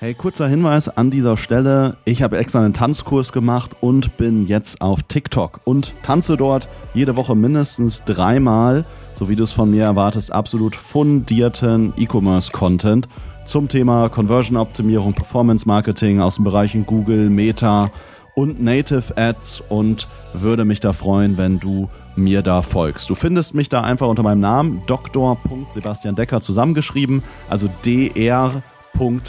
Hey, 0.03 0.15
kurzer 0.15 0.47
Hinweis 0.47 0.89
an 0.89 1.11
dieser 1.11 1.37
Stelle. 1.37 1.95
Ich 2.05 2.23
habe 2.23 2.39
extra 2.39 2.59
einen 2.59 2.73
Tanzkurs 2.73 3.31
gemacht 3.31 3.75
und 3.81 4.17
bin 4.17 4.47
jetzt 4.47 4.81
auf 4.81 5.03
TikTok 5.03 5.59
und 5.63 5.93
tanze 6.01 6.37
dort 6.37 6.67
jede 6.95 7.15
Woche 7.15 7.35
mindestens 7.35 8.03
dreimal, 8.03 8.81
so 9.13 9.29
wie 9.29 9.35
du 9.35 9.43
es 9.43 9.51
von 9.51 9.69
mir 9.69 9.83
erwartest, 9.83 10.31
absolut 10.31 10.75
fundierten 10.75 11.93
E-Commerce-Content 11.97 13.07
zum 13.45 13.67
Thema 13.67 14.09
Conversion-Optimierung, 14.09 15.13
Performance-Marketing 15.13 16.19
aus 16.19 16.37
den 16.37 16.45
Bereichen 16.45 16.81
Google, 16.81 17.29
Meta 17.29 17.91
und 18.33 18.59
Native 18.59 19.15
Ads 19.15 19.65
und 19.69 20.07
würde 20.33 20.65
mich 20.65 20.79
da 20.79 20.93
freuen, 20.93 21.37
wenn 21.37 21.59
du 21.59 21.91
mir 22.15 22.41
da 22.41 22.63
folgst. 22.63 23.07
Du 23.11 23.13
findest 23.13 23.53
mich 23.53 23.69
da 23.69 23.81
einfach 23.81 24.07
unter 24.07 24.23
meinem 24.23 24.41
Namen 24.41 24.81
Dr. 24.87 25.37
Sebastian 25.69 26.15
Decker 26.15 26.41
zusammengeschrieben, 26.41 27.21
also 27.51 27.69
DR 27.85 28.63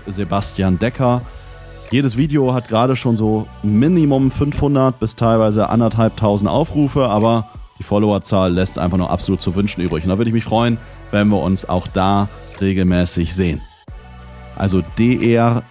Sebastian 0.07 0.79
Decker. 0.79 1.23
Jedes 1.91 2.17
Video 2.17 2.55
hat 2.55 2.69
gerade 2.69 2.97
schon 2.97 3.17
so 3.17 3.47
Minimum 3.63 4.31
500 4.31 4.99
bis 4.99 5.17
teilweise 5.17 5.69
anderthalbtausend 5.69 6.51
Aufrufe, 6.51 7.07
aber 7.07 7.49
die 7.79 7.83
Followerzahl 7.83 8.53
lässt 8.53 8.79
einfach 8.79 8.99
nur 8.99 9.11
absolut 9.11 9.41
zu 9.41 9.55
wünschen 9.55 9.81
übrig. 9.81 10.05
Und 10.05 10.11
da 10.11 10.19
würde 10.19 10.29
ich 10.29 10.35
mich 10.35 10.45
freuen, 10.45 10.79
wenn 11.11 11.29
wir 11.29 11.41
uns 11.41 11.69
auch 11.69 11.87
da 11.87 12.29
regelmäßig 12.61 13.35
sehen. 13.35 13.61
Also 14.57 14.83
dr. 14.97 15.63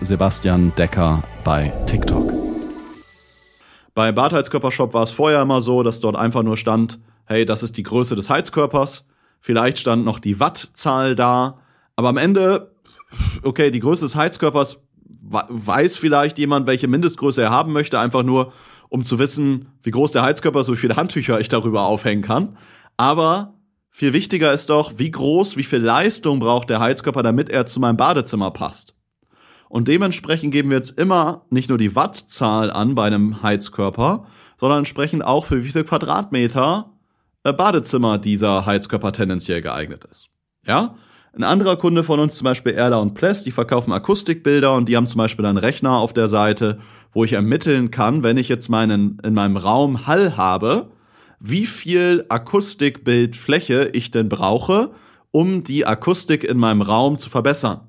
Sebastian 0.00 0.72
Decker 0.76 1.22
bei 1.44 1.72
TikTok. 1.86 2.32
Bei 3.94 4.12
Bart 4.12 4.32
Heizkörpershop 4.32 4.92
war 4.92 5.04
es 5.04 5.10
vorher 5.10 5.40
immer 5.40 5.60
so, 5.60 5.82
dass 5.82 6.00
dort 6.00 6.16
einfach 6.16 6.42
nur 6.42 6.56
stand, 6.56 6.98
hey, 7.24 7.46
das 7.46 7.62
ist 7.62 7.76
die 7.76 7.82
Größe 7.82 8.14
des 8.14 8.28
Heizkörpers. 8.28 9.06
Vielleicht 9.40 9.78
stand 9.78 10.04
noch 10.04 10.18
die 10.18 10.38
Wattzahl 10.38 11.16
da. 11.16 11.58
Aber 11.96 12.08
am 12.08 12.18
Ende 12.18 12.72
okay, 13.42 13.70
die 13.70 13.80
Größe 13.80 14.04
des 14.04 14.16
Heizkörpers 14.16 14.82
weiß 15.22 15.96
vielleicht 15.96 16.38
jemand, 16.38 16.66
welche 16.66 16.88
Mindestgröße 16.88 17.42
er 17.42 17.50
haben 17.50 17.72
möchte, 17.72 17.98
einfach 17.98 18.22
nur, 18.22 18.52
um 18.88 19.04
zu 19.04 19.18
wissen, 19.18 19.68
wie 19.82 19.90
groß 19.90 20.12
der 20.12 20.22
Heizkörper 20.22 20.60
ist, 20.60 20.70
wie 20.70 20.76
viele 20.76 20.96
Handtücher 20.96 21.40
ich 21.40 21.48
darüber 21.48 21.82
aufhängen 21.82 22.22
kann. 22.22 22.56
Aber 22.96 23.54
viel 23.90 24.12
wichtiger 24.12 24.52
ist 24.52 24.70
doch, 24.70 24.94
wie 24.96 25.10
groß, 25.10 25.56
wie 25.56 25.64
viel 25.64 25.80
Leistung 25.80 26.38
braucht 26.38 26.70
der 26.70 26.80
Heizkörper, 26.80 27.22
damit 27.22 27.48
er 27.48 27.66
zu 27.66 27.80
meinem 27.80 27.96
Badezimmer 27.96 28.50
passt. 28.50 28.94
Und 29.68 29.88
dementsprechend 29.88 30.52
geben 30.52 30.70
wir 30.70 30.76
jetzt 30.76 30.98
immer 30.98 31.46
nicht 31.50 31.68
nur 31.68 31.78
die 31.78 31.96
Wattzahl 31.96 32.70
an 32.70 32.94
bei 32.94 33.06
einem 33.06 33.42
Heizkörper, 33.42 34.26
sondern 34.56 34.80
entsprechend 34.80 35.24
auch 35.24 35.46
für 35.46 35.64
wie 35.64 35.72
viel 35.72 35.84
Quadratmeter 35.84 36.92
äh, 37.42 37.52
Badezimmer 37.52 38.18
dieser 38.18 38.64
Heizkörper 38.66 39.12
tendenziell 39.12 39.62
geeignet 39.62 40.04
ist. 40.04 40.28
Ja? 40.64 40.96
Ein 41.36 41.44
anderer 41.44 41.76
Kunde 41.76 42.02
von 42.02 42.18
uns, 42.18 42.36
zum 42.36 42.46
Beispiel 42.46 42.72
Erla 42.72 42.96
und 42.96 43.12
Pless, 43.12 43.44
die 43.44 43.50
verkaufen 43.50 43.92
Akustikbilder 43.92 44.74
und 44.74 44.88
die 44.88 44.96
haben 44.96 45.06
zum 45.06 45.18
Beispiel 45.18 45.44
einen 45.44 45.58
Rechner 45.58 45.98
auf 45.98 46.14
der 46.14 46.28
Seite, 46.28 46.78
wo 47.12 47.24
ich 47.24 47.34
ermitteln 47.34 47.90
kann, 47.90 48.22
wenn 48.22 48.38
ich 48.38 48.48
jetzt 48.48 48.70
meinen, 48.70 49.18
in 49.22 49.34
meinem 49.34 49.58
Raum 49.58 50.06
Hall 50.06 50.38
habe, 50.38 50.92
wie 51.38 51.66
viel 51.66 52.24
Akustikbildfläche 52.30 53.90
ich 53.92 54.10
denn 54.10 54.30
brauche, 54.30 54.92
um 55.30 55.62
die 55.62 55.84
Akustik 55.84 56.42
in 56.42 56.56
meinem 56.56 56.80
Raum 56.80 57.18
zu 57.18 57.28
verbessern. 57.28 57.82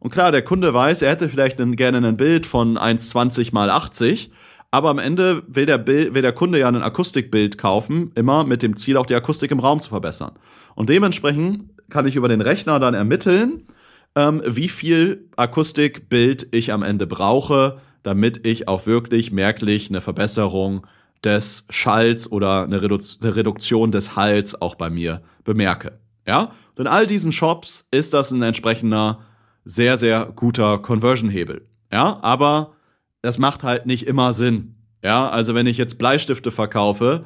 Und 0.00 0.10
klar, 0.10 0.32
der 0.32 0.42
Kunde 0.42 0.74
weiß, 0.74 1.02
er 1.02 1.12
hätte 1.12 1.28
vielleicht 1.28 1.58
gerne 1.76 1.98
ein 1.98 2.16
Bild 2.16 2.44
von 2.44 2.76
1,20 2.76 3.54
mal 3.54 3.70
80, 3.70 4.32
aber 4.72 4.90
am 4.90 4.98
Ende 4.98 5.44
will 5.46 5.66
der, 5.66 5.78
Bild, 5.78 6.14
will 6.14 6.22
der 6.22 6.32
Kunde 6.32 6.58
ja 6.58 6.66
ein 6.66 6.82
Akustikbild 6.82 7.56
kaufen, 7.56 8.10
immer 8.16 8.42
mit 8.42 8.64
dem 8.64 8.74
Ziel, 8.74 8.96
auch 8.96 9.06
die 9.06 9.14
Akustik 9.14 9.52
im 9.52 9.60
Raum 9.60 9.80
zu 9.80 9.90
verbessern. 9.90 10.32
Und 10.74 10.88
dementsprechend 10.88 11.70
kann 11.94 12.08
ich 12.08 12.16
über 12.16 12.26
den 12.26 12.40
Rechner 12.40 12.80
dann 12.80 12.92
ermitteln, 12.92 13.68
ähm, 14.16 14.42
wie 14.44 14.68
viel 14.68 15.28
Akustikbild 15.36 16.48
ich 16.50 16.72
am 16.72 16.82
Ende 16.82 17.06
brauche, 17.06 17.78
damit 18.02 18.44
ich 18.44 18.66
auch 18.66 18.86
wirklich 18.86 19.30
merklich 19.30 19.90
eine 19.90 20.00
Verbesserung 20.00 20.88
des 21.22 21.68
Schalls 21.70 22.32
oder 22.32 22.64
eine, 22.64 22.82
Redu 22.82 22.98
eine 23.22 23.36
Reduktion 23.36 23.92
des 23.92 24.16
Halls 24.16 24.60
auch 24.60 24.74
bei 24.74 24.90
mir 24.90 25.22
bemerke. 25.44 26.00
Ja, 26.26 26.50
und 26.70 26.80
in 26.80 26.86
all 26.88 27.06
diesen 27.06 27.30
Shops 27.30 27.86
ist 27.92 28.12
das 28.12 28.32
ein 28.32 28.42
entsprechender 28.42 29.20
sehr, 29.64 29.96
sehr 29.96 30.32
guter 30.34 30.78
Conversion-Hebel. 30.78 31.64
Ja, 31.92 32.18
aber 32.22 32.72
das 33.22 33.38
macht 33.38 33.62
halt 33.62 33.86
nicht 33.86 34.08
immer 34.08 34.32
Sinn. 34.32 34.74
Ja, 35.04 35.30
also 35.30 35.54
wenn 35.54 35.68
ich 35.68 35.78
jetzt 35.78 35.98
Bleistifte 35.98 36.50
verkaufe, 36.50 37.24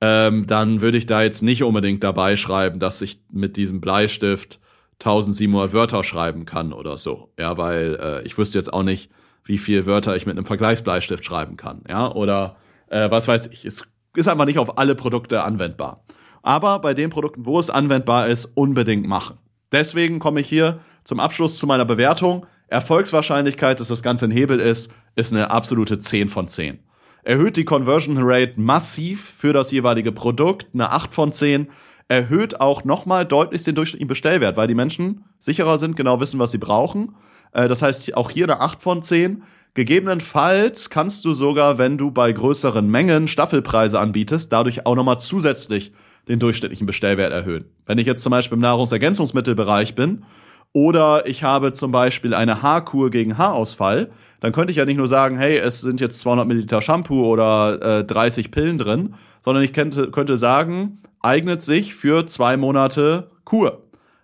ähm, 0.00 0.46
dann 0.46 0.80
würde 0.80 0.98
ich 0.98 1.06
da 1.06 1.22
jetzt 1.22 1.42
nicht 1.42 1.62
unbedingt 1.62 2.02
dabei 2.02 2.36
schreiben, 2.36 2.80
dass 2.80 3.02
ich 3.02 3.22
mit 3.30 3.56
diesem 3.56 3.80
Bleistift 3.80 4.58
1700 5.00 5.72
Wörter 5.72 6.04
schreiben 6.04 6.46
kann 6.46 6.72
oder 6.72 6.98
so. 6.98 7.32
Ja, 7.38 7.56
weil 7.58 7.98
äh, 8.00 8.22
ich 8.26 8.36
wüsste 8.38 8.58
jetzt 8.58 8.72
auch 8.72 8.82
nicht, 8.82 9.10
wie 9.44 9.58
viele 9.58 9.86
Wörter 9.86 10.16
ich 10.16 10.26
mit 10.26 10.36
einem 10.36 10.46
Vergleichsbleistift 10.46 11.24
schreiben 11.24 11.56
kann. 11.56 11.82
Ja, 11.88 12.10
oder 12.12 12.56
äh, 12.88 13.10
was 13.10 13.28
weiß 13.28 13.48
ich. 13.48 13.64
Es 13.64 13.84
ist 14.14 14.28
einfach 14.28 14.46
nicht 14.46 14.58
auf 14.58 14.78
alle 14.78 14.94
Produkte 14.94 15.44
anwendbar. 15.44 16.04
Aber 16.42 16.78
bei 16.78 16.94
den 16.94 17.10
Produkten, 17.10 17.44
wo 17.44 17.58
es 17.58 17.70
anwendbar 17.70 18.28
ist, 18.28 18.46
unbedingt 18.46 19.06
machen. 19.06 19.38
Deswegen 19.72 20.18
komme 20.18 20.40
ich 20.40 20.48
hier 20.48 20.80
zum 21.04 21.20
Abschluss 21.20 21.58
zu 21.58 21.66
meiner 21.66 21.84
Bewertung. 21.84 22.46
Erfolgswahrscheinlichkeit, 22.68 23.80
dass 23.80 23.88
das 23.88 24.02
Ganze 24.02 24.26
ein 24.26 24.30
Hebel 24.30 24.60
ist, 24.60 24.90
ist 25.16 25.32
eine 25.32 25.50
absolute 25.50 25.98
10 25.98 26.28
von 26.28 26.48
10 26.48 26.78
erhöht 27.22 27.56
die 27.56 27.64
Conversion 27.64 28.18
Rate 28.20 28.54
massiv 28.56 29.24
für 29.24 29.52
das 29.52 29.70
jeweilige 29.70 30.12
Produkt, 30.12 30.66
eine 30.72 30.90
8 30.90 31.12
von 31.12 31.32
10, 31.32 31.68
erhöht 32.08 32.60
auch 32.60 32.84
nochmal 32.84 33.24
deutlich 33.24 33.62
den 33.62 33.74
durchschnittlichen 33.76 34.08
Bestellwert, 34.08 34.56
weil 34.56 34.66
die 34.66 34.74
Menschen 34.74 35.24
sicherer 35.38 35.78
sind, 35.78 35.96
genau 35.96 36.20
wissen, 36.20 36.40
was 36.40 36.50
sie 36.50 36.58
brauchen. 36.58 37.14
Äh, 37.52 37.68
das 37.68 37.82
heißt, 37.82 38.16
auch 38.16 38.30
hier 38.30 38.44
eine 38.44 38.60
8 38.60 38.82
von 38.82 39.02
10. 39.02 39.42
Gegebenenfalls 39.74 40.90
kannst 40.90 41.24
du 41.24 41.34
sogar, 41.34 41.78
wenn 41.78 41.96
du 41.96 42.10
bei 42.10 42.32
größeren 42.32 42.88
Mengen 42.88 43.28
Staffelpreise 43.28 44.00
anbietest, 44.00 44.52
dadurch 44.52 44.84
auch 44.86 44.96
nochmal 44.96 45.20
zusätzlich 45.20 45.92
den 46.28 46.40
durchschnittlichen 46.40 46.86
Bestellwert 46.86 47.32
erhöhen. 47.32 47.66
Wenn 47.86 47.98
ich 47.98 48.06
jetzt 48.06 48.22
zum 48.22 48.30
Beispiel 48.30 48.56
im 48.56 48.62
Nahrungsergänzungsmittelbereich 48.62 49.94
bin 49.94 50.24
oder 50.72 51.26
ich 51.26 51.42
habe 51.42 51.72
zum 51.72 51.92
Beispiel 51.92 52.34
eine 52.34 52.62
Haarkur 52.62 53.10
gegen 53.10 53.38
Haarausfall, 53.38 54.10
dann 54.40 54.52
könnte 54.52 54.70
ich 54.70 54.78
ja 54.78 54.84
nicht 54.84 54.96
nur 54.96 55.06
sagen, 55.06 55.36
hey, 55.38 55.58
es 55.58 55.80
sind 55.80 56.00
jetzt 56.00 56.20
200 56.20 56.46
Milliliter 56.46 56.80
Shampoo 56.80 57.26
oder 57.26 58.00
äh, 58.00 58.04
30 58.04 58.50
Pillen 58.50 58.78
drin, 58.78 59.14
sondern 59.40 59.62
ich 59.62 59.72
könnte, 59.72 60.10
könnte 60.10 60.36
sagen, 60.36 61.02
eignet 61.20 61.62
sich 61.62 61.94
für 61.94 62.26
zwei 62.26 62.56
Monate 62.56 63.30
Kur. 63.44 63.82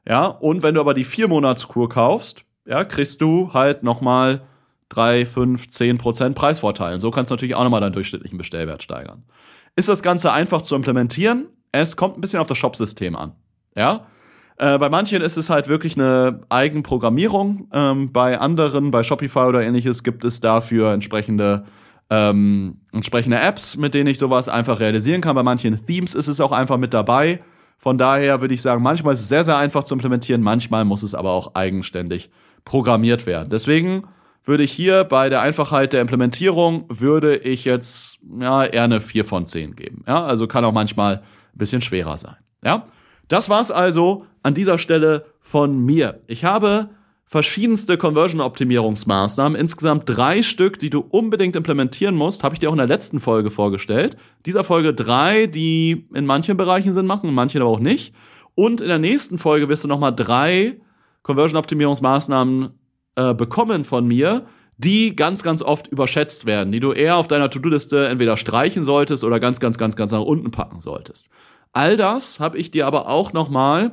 Ja, 0.08 0.26
und 0.26 0.62
wenn 0.62 0.74
du 0.74 0.80
aber 0.80 0.94
die 0.94 1.04
vier 1.04 1.28
Monats 1.28 1.68
Kur 1.68 1.88
kaufst, 1.88 2.44
ja, 2.64 2.84
kriegst 2.84 3.20
du 3.20 3.52
halt 3.52 3.82
nochmal 3.82 4.42
drei, 4.88 5.26
fünf, 5.26 5.68
zehn 5.68 5.98
Prozent 5.98 6.34
Preisvorteil. 6.34 6.94
Und 6.94 7.00
so 7.00 7.10
kannst 7.10 7.30
du 7.30 7.34
natürlich 7.34 7.56
auch 7.56 7.64
nochmal 7.64 7.80
deinen 7.80 7.92
durchschnittlichen 7.92 8.38
Bestellwert 8.38 8.82
steigern. 8.82 9.24
Ist 9.74 9.88
das 9.88 10.02
Ganze 10.02 10.32
einfach 10.32 10.62
zu 10.62 10.74
implementieren? 10.74 11.48
Es 11.72 11.96
kommt 11.96 12.16
ein 12.16 12.20
bisschen 12.20 12.40
auf 12.40 12.46
das 12.46 12.56
Shop-System 12.56 13.16
an. 13.16 13.32
Ja, 13.74 14.06
äh, 14.58 14.78
bei 14.78 14.88
manchen 14.88 15.20
ist 15.22 15.36
es 15.36 15.50
halt 15.50 15.68
wirklich 15.68 15.96
eine 15.96 16.40
Eigenprogrammierung. 16.48 17.68
Ähm, 17.72 18.12
bei 18.12 18.38
anderen, 18.38 18.90
bei 18.90 19.02
Shopify 19.02 19.40
oder 19.40 19.62
ähnliches, 19.62 20.02
gibt 20.02 20.24
es 20.24 20.40
dafür 20.40 20.92
entsprechende, 20.92 21.64
ähm, 22.08 22.78
entsprechende 22.92 23.38
Apps, 23.38 23.76
mit 23.76 23.94
denen 23.94 24.08
ich 24.08 24.18
sowas 24.18 24.48
einfach 24.48 24.80
realisieren 24.80 25.20
kann. 25.20 25.34
Bei 25.34 25.42
manchen 25.42 25.78
Themes 25.86 26.14
ist 26.14 26.28
es 26.28 26.40
auch 26.40 26.52
einfach 26.52 26.78
mit 26.78 26.94
dabei. 26.94 27.40
Von 27.78 27.98
daher 27.98 28.40
würde 28.40 28.54
ich 28.54 28.62
sagen, 28.62 28.82
manchmal 28.82 29.14
ist 29.14 29.20
es 29.20 29.28
sehr, 29.28 29.44
sehr 29.44 29.58
einfach 29.58 29.84
zu 29.84 29.94
implementieren, 29.94 30.40
manchmal 30.40 30.84
muss 30.84 31.02
es 31.02 31.14
aber 31.14 31.30
auch 31.32 31.54
eigenständig 31.54 32.30
programmiert 32.64 33.26
werden. 33.26 33.50
Deswegen 33.50 34.04
würde 34.44 34.62
ich 34.62 34.72
hier 34.72 35.04
bei 35.04 35.28
der 35.28 35.42
Einfachheit 35.42 35.92
der 35.92 36.00
Implementierung, 36.00 36.86
würde 36.88 37.36
ich 37.36 37.64
jetzt 37.64 38.18
ja, 38.40 38.64
eher 38.64 38.84
eine 38.84 39.00
4 39.00 39.24
von 39.24 39.46
10 39.46 39.76
geben. 39.76 40.04
Ja, 40.06 40.24
also 40.24 40.46
kann 40.46 40.64
auch 40.64 40.72
manchmal 40.72 41.16
ein 41.16 41.58
bisschen 41.58 41.82
schwerer 41.82 42.16
sein. 42.16 42.36
Ja, 42.64 42.86
das 43.28 43.48
war's 43.48 43.70
also 43.70 44.24
an 44.46 44.54
dieser 44.54 44.78
Stelle 44.78 45.26
von 45.40 45.76
mir. 45.76 46.20
Ich 46.28 46.44
habe 46.44 46.90
verschiedenste 47.26 47.98
Conversion-Optimierungsmaßnahmen, 47.98 49.58
insgesamt 49.58 50.04
drei 50.06 50.44
Stück, 50.44 50.78
die 50.78 50.88
du 50.88 51.00
unbedingt 51.00 51.56
implementieren 51.56 52.14
musst, 52.14 52.44
habe 52.44 52.54
ich 52.54 52.60
dir 52.60 52.68
auch 52.68 52.74
in 52.74 52.78
der 52.78 52.86
letzten 52.86 53.18
Folge 53.18 53.50
vorgestellt. 53.50 54.16
Dieser 54.46 54.62
Folge 54.62 54.94
drei, 54.94 55.48
die 55.48 56.06
in 56.14 56.26
manchen 56.26 56.56
Bereichen 56.56 56.92
Sinn 56.92 57.06
machen, 57.06 57.28
in 57.28 57.34
manchen 57.34 57.60
aber 57.60 57.70
auch 57.70 57.80
nicht. 57.80 58.14
Und 58.54 58.80
in 58.80 58.86
der 58.86 59.00
nächsten 59.00 59.36
Folge 59.36 59.68
wirst 59.68 59.82
du 59.82 59.88
nochmal 59.88 60.14
drei 60.14 60.76
Conversion-Optimierungsmaßnahmen 61.24 62.70
äh, 63.16 63.34
bekommen 63.34 63.82
von 63.82 64.06
mir, 64.06 64.46
die 64.78 65.16
ganz, 65.16 65.42
ganz 65.42 65.60
oft 65.60 65.88
überschätzt 65.88 66.46
werden, 66.46 66.70
die 66.70 66.78
du 66.78 66.92
eher 66.92 67.16
auf 67.16 67.26
deiner 67.26 67.50
To-Do-Liste 67.50 68.06
entweder 68.06 68.36
streichen 68.36 68.84
solltest 68.84 69.24
oder 69.24 69.40
ganz, 69.40 69.58
ganz, 69.58 69.76
ganz, 69.76 69.96
ganz 69.96 70.12
nach 70.12 70.20
unten 70.20 70.52
packen 70.52 70.80
solltest. 70.80 71.30
All 71.72 71.96
das 71.96 72.38
habe 72.38 72.58
ich 72.58 72.70
dir 72.70 72.86
aber 72.86 73.08
auch 73.08 73.32
nochmal 73.32 73.90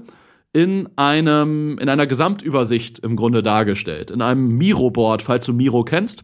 in 0.54 0.88
einem, 0.96 1.78
in 1.80 1.90
einer 1.90 2.08
Gesamtübersicht 2.08 3.00
im 3.00 3.16
Grunde 3.16 3.42
dargestellt. 3.42 4.12
In 4.12 4.22
einem 4.22 4.50
Miro-Board, 4.50 5.24
falls 5.24 5.46
du 5.46 5.54
Miro 5.54 5.84
kennst, 5.84 6.24